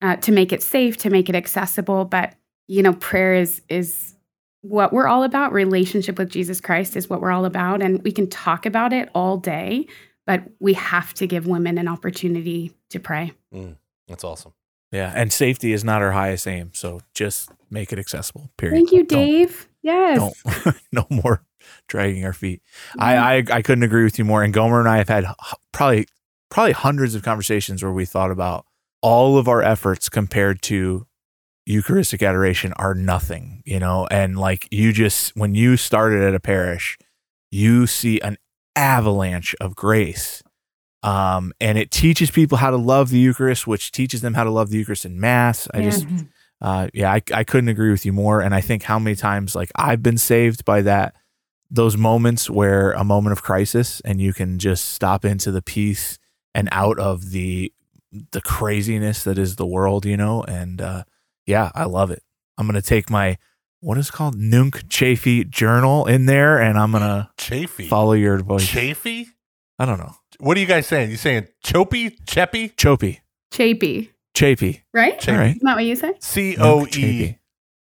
[0.00, 2.04] uh, to make it safe, to make it accessible.
[2.04, 2.34] But
[2.68, 4.14] you know, prayer is is
[4.60, 5.52] what we're all about.
[5.52, 9.08] Relationship with Jesus Christ is what we're all about, and we can talk about it
[9.14, 9.86] all day,
[10.26, 13.32] but we have to give women an opportunity to pray.
[14.06, 14.52] That's awesome.
[14.90, 18.50] Yeah, and safety is not our highest aim, so just make it accessible.
[18.56, 18.74] Period.
[18.76, 19.68] Thank you, Don't- Dave.
[19.82, 20.18] yes.
[20.44, 21.42] Don't, no more
[21.88, 22.62] dragging our feet.
[22.98, 24.42] I, I I couldn't agree with you more.
[24.42, 25.26] And Gomer and I have had
[25.72, 26.06] probably
[26.50, 28.64] probably hundreds of conversations where we thought about
[29.02, 31.06] all of our efforts compared to
[31.66, 34.06] Eucharistic adoration are nothing, you know.
[34.10, 36.96] And like you just when you started at a parish,
[37.50, 38.38] you see an
[38.74, 40.42] avalanche of grace.
[41.02, 44.50] Um, and it teaches people how to love the Eucharist, which teaches them how to
[44.50, 45.68] love the Eucharist in Mass.
[45.72, 45.90] I Yeah.
[45.90, 46.06] just
[46.60, 48.40] uh, yeah, I, I couldn't agree with you more.
[48.40, 51.14] And I think how many times like I've been saved by that,
[51.70, 56.18] those moments where a moment of crisis and you can just stop into the peace
[56.54, 57.72] and out of the
[58.32, 60.42] the craziness that is the world, you know.
[60.42, 61.04] And uh,
[61.46, 62.22] yeah, I love it.
[62.56, 63.38] I'm gonna take my
[63.80, 67.86] what is called Nunc Chafee journal in there, and I'm gonna Chafee.
[67.88, 68.66] follow your voice.
[68.68, 69.26] Chafee?
[69.78, 71.10] I don't know, What are you guys saying?
[71.10, 72.16] You saying Chopey?
[72.24, 72.74] Cheppy?
[72.74, 73.20] Chopey,
[73.52, 74.82] Chapey, Chapey.
[74.92, 75.18] right?
[75.20, 75.32] Chapey.
[75.32, 75.50] All right.
[75.56, 76.12] Isn't that what you say?
[76.20, 77.38] C O Nunc E Chafee.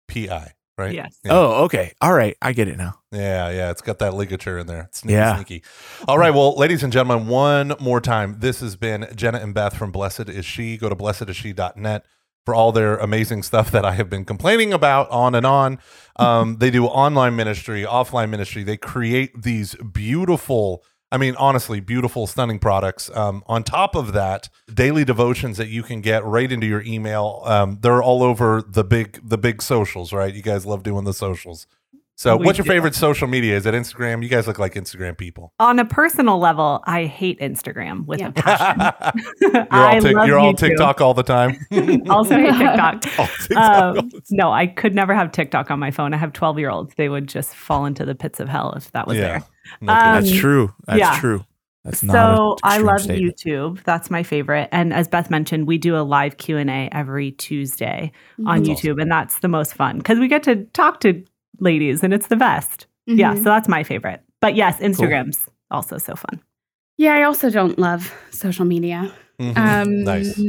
[0.08, 0.52] P I.
[0.78, 0.94] Right?
[0.94, 1.18] Yes.
[1.22, 1.32] Yeah.
[1.34, 1.92] Oh, okay.
[2.00, 2.94] All right, I get it now.
[3.12, 4.88] Yeah, yeah, it's got that ligature in there.
[4.92, 5.36] Sneaky, Yeah.
[5.36, 5.62] sneaky.
[6.08, 8.36] All right, well, ladies and gentlemen, one more time.
[8.38, 10.78] This has been Jenna and Beth from Blessed Is She.
[10.78, 12.04] Go to blessedisshe.net
[12.46, 15.78] for all their amazing stuff that I have been complaining about on and on.
[16.16, 18.64] Um, they do online ministry, offline ministry.
[18.64, 23.10] They create these beautiful, I mean, honestly, beautiful, stunning products.
[23.14, 27.42] Um, on top of that, daily devotions that you can get right into your email.
[27.44, 30.34] Um, they're all over the big, the big socials, right?
[30.34, 31.66] You guys love doing the socials.
[32.14, 32.70] So, We what's your do.
[32.70, 33.56] favorite social media?
[33.56, 34.22] Is it Instagram?
[34.22, 35.52] You guys look like Instagram people.
[35.58, 38.28] On a personal level, I hate Instagram with Yeah.
[38.28, 39.22] a passion.
[39.40, 41.56] you're all, tic- love you're all TikTok all the time.
[42.10, 43.00] Also hate TikTok.
[43.02, 46.14] TikTok Um, no, I could never have TikTok on my phone.
[46.14, 46.94] I have 12 year olds.
[46.96, 49.22] They would just fall into the pits of hell if that was Yeah.
[49.22, 49.42] there.
[49.80, 49.98] No Um.
[50.24, 50.72] That's true.
[50.86, 51.18] That's yeah.
[51.20, 51.44] true.
[51.84, 52.12] That's not.
[52.12, 53.36] so I love statement.
[53.36, 53.82] YouTube.
[53.82, 54.68] That's my favorite.
[54.70, 58.12] And as Beth mentioned, we do a live Q and A every Tuesday
[58.46, 61.24] on That's YouTube, and that's the most fun because we get to talk to
[61.58, 62.86] ladies, and it's the best.
[63.06, 63.38] Yeah, Mhm.
[63.38, 64.20] so that's my favorite.
[64.40, 66.40] But yes, Instagram's also so fun.
[66.98, 69.12] Yeah, I also don't love social media.
[69.40, 69.56] Mhm.
[69.56, 70.40] Um, nice.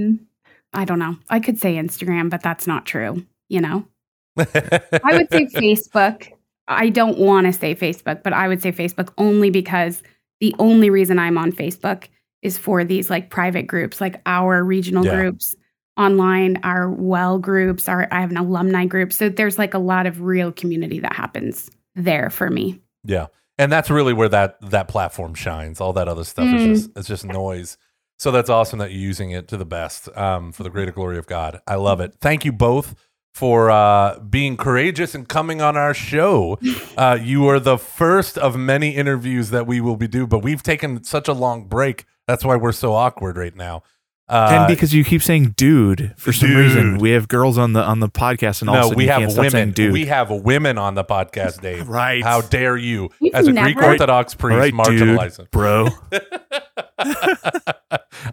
[0.73, 1.17] I don't know.
[1.31, 3.25] I could say Instagram, but that's not true.
[3.49, 3.87] You know,
[4.37, 6.29] I would say Facebook.
[6.67, 10.01] I don't want to say Facebook, but I would say Facebook only because
[10.39, 12.05] the only reason I'm on Facebook
[12.41, 15.15] is for these like private groups, like our regional Yeah.
[15.15, 15.55] groups
[15.97, 19.13] online, our well groups, our I have an alumni group.
[19.13, 22.81] So there's like a lot of real community that happens there for me.
[23.03, 25.79] Yeah, and that's really where that that platform shines.
[25.79, 26.55] All that other stuff Mm.
[26.55, 27.77] is just it's just noise.
[28.19, 31.17] So that's awesome that you're using it to the best um, for the greater glory
[31.17, 31.59] of God.
[31.67, 32.15] I love it.
[32.21, 32.95] Thank you both
[33.33, 36.59] for uh, being courageous and coming on our show.
[36.95, 40.61] Uh, you are the first of many interviews that we will be do, but we've
[40.63, 42.05] taken such a long break.
[42.27, 43.81] That's why we're so awkward right now.
[44.29, 46.57] Uh, and because you keep saying dude for some dude.
[46.57, 49.07] reason, we have girls on the on the podcast, and all of a no, we
[49.07, 49.73] have can't stop saying women.
[49.73, 49.93] dude.
[49.93, 51.87] We have women on the podcast, Dave.
[51.93, 52.23] Right.
[52.23, 55.89] How dare you, You've as a Greek Orthodox priest, all right, marginalize dude, bro.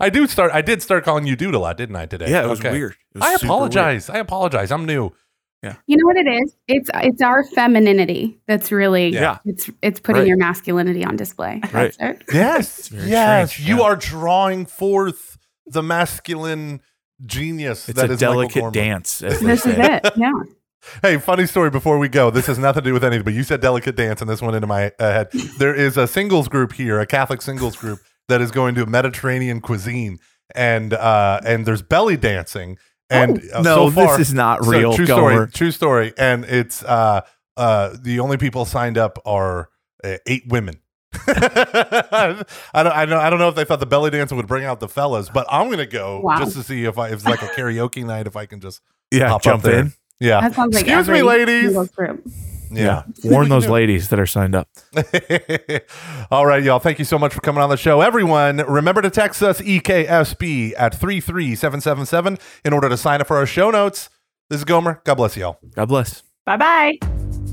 [0.00, 0.52] I do start.
[0.52, 2.06] I did start calling you dude a lot, didn't I?
[2.06, 2.30] Today.
[2.30, 2.70] Yeah, it was Okay.
[2.70, 2.92] weird.
[3.14, 4.08] It was I super apologize.
[4.08, 4.72] I apologize.
[4.72, 5.10] I'm new.
[5.62, 5.74] Yeah.
[5.86, 6.56] You know what it is?
[6.68, 9.38] It's it's our femininity that's really Yeah.
[9.44, 10.28] it's it's putting Right.
[10.28, 11.60] your masculinity on display.
[11.72, 11.94] Right.
[11.98, 12.22] That's it.
[12.32, 13.50] Yes, yes.
[13.52, 13.82] strange, You yeah.
[13.82, 15.36] are drawing forth
[15.72, 16.80] the masculine
[17.26, 20.12] genius It's that a is delicate dance, as they This is it.
[20.16, 20.32] Yeah.
[21.02, 22.30] Hey, funny story before we go.
[22.30, 24.54] This has nothing to do with anything, but you said delicate dance, and this went
[24.54, 25.28] into my uh, head.
[25.58, 29.60] There is a singles group here, a Catholic singles group that is going to Mediterranean
[29.60, 30.18] cuisine,
[30.54, 32.78] and uh, and there's belly dancing.
[33.10, 34.94] And uh, No, so far, this is not so real.
[34.94, 35.32] true Gomer.
[35.34, 35.50] story.
[35.52, 36.12] True story.
[36.16, 37.22] And it's uh,
[37.58, 39.68] uh, the only people signed up are
[40.02, 40.80] uh, eight women.
[41.26, 42.44] I
[42.74, 42.86] don't.
[42.86, 43.18] I don't.
[43.18, 45.46] I don't know if they thought the belly dancing would bring out the fellas, but
[45.50, 46.38] I'm gonna go Wow.
[46.38, 48.26] just to see if I if it's like a karaoke night.
[48.26, 48.80] If I can just
[49.10, 49.80] Yeah, hop jump up there.
[49.80, 49.92] in.
[50.20, 50.40] Yeah.
[50.40, 51.64] That sounds like Excuse me, ladies.
[51.66, 52.22] single group.
[52.70, 53.02] Yeah.
[53.24, 54.68] Warn those ladies that are signed up.
[56.30, 56.78] All right, y'all.
[56.78, 58.00] Thank you so much for coming on the show.
[58.00, 63.46] Everyone, remember to text us EKSB at 33777 in order to sign up for our
[63.46, 64.08] show notes.
[64.48, 65.00] This is Gomer.
[65.04, 65.58] God bless y'all.
[65.74, 66.22] God bless.
[66.46, 67.49] Bye bye.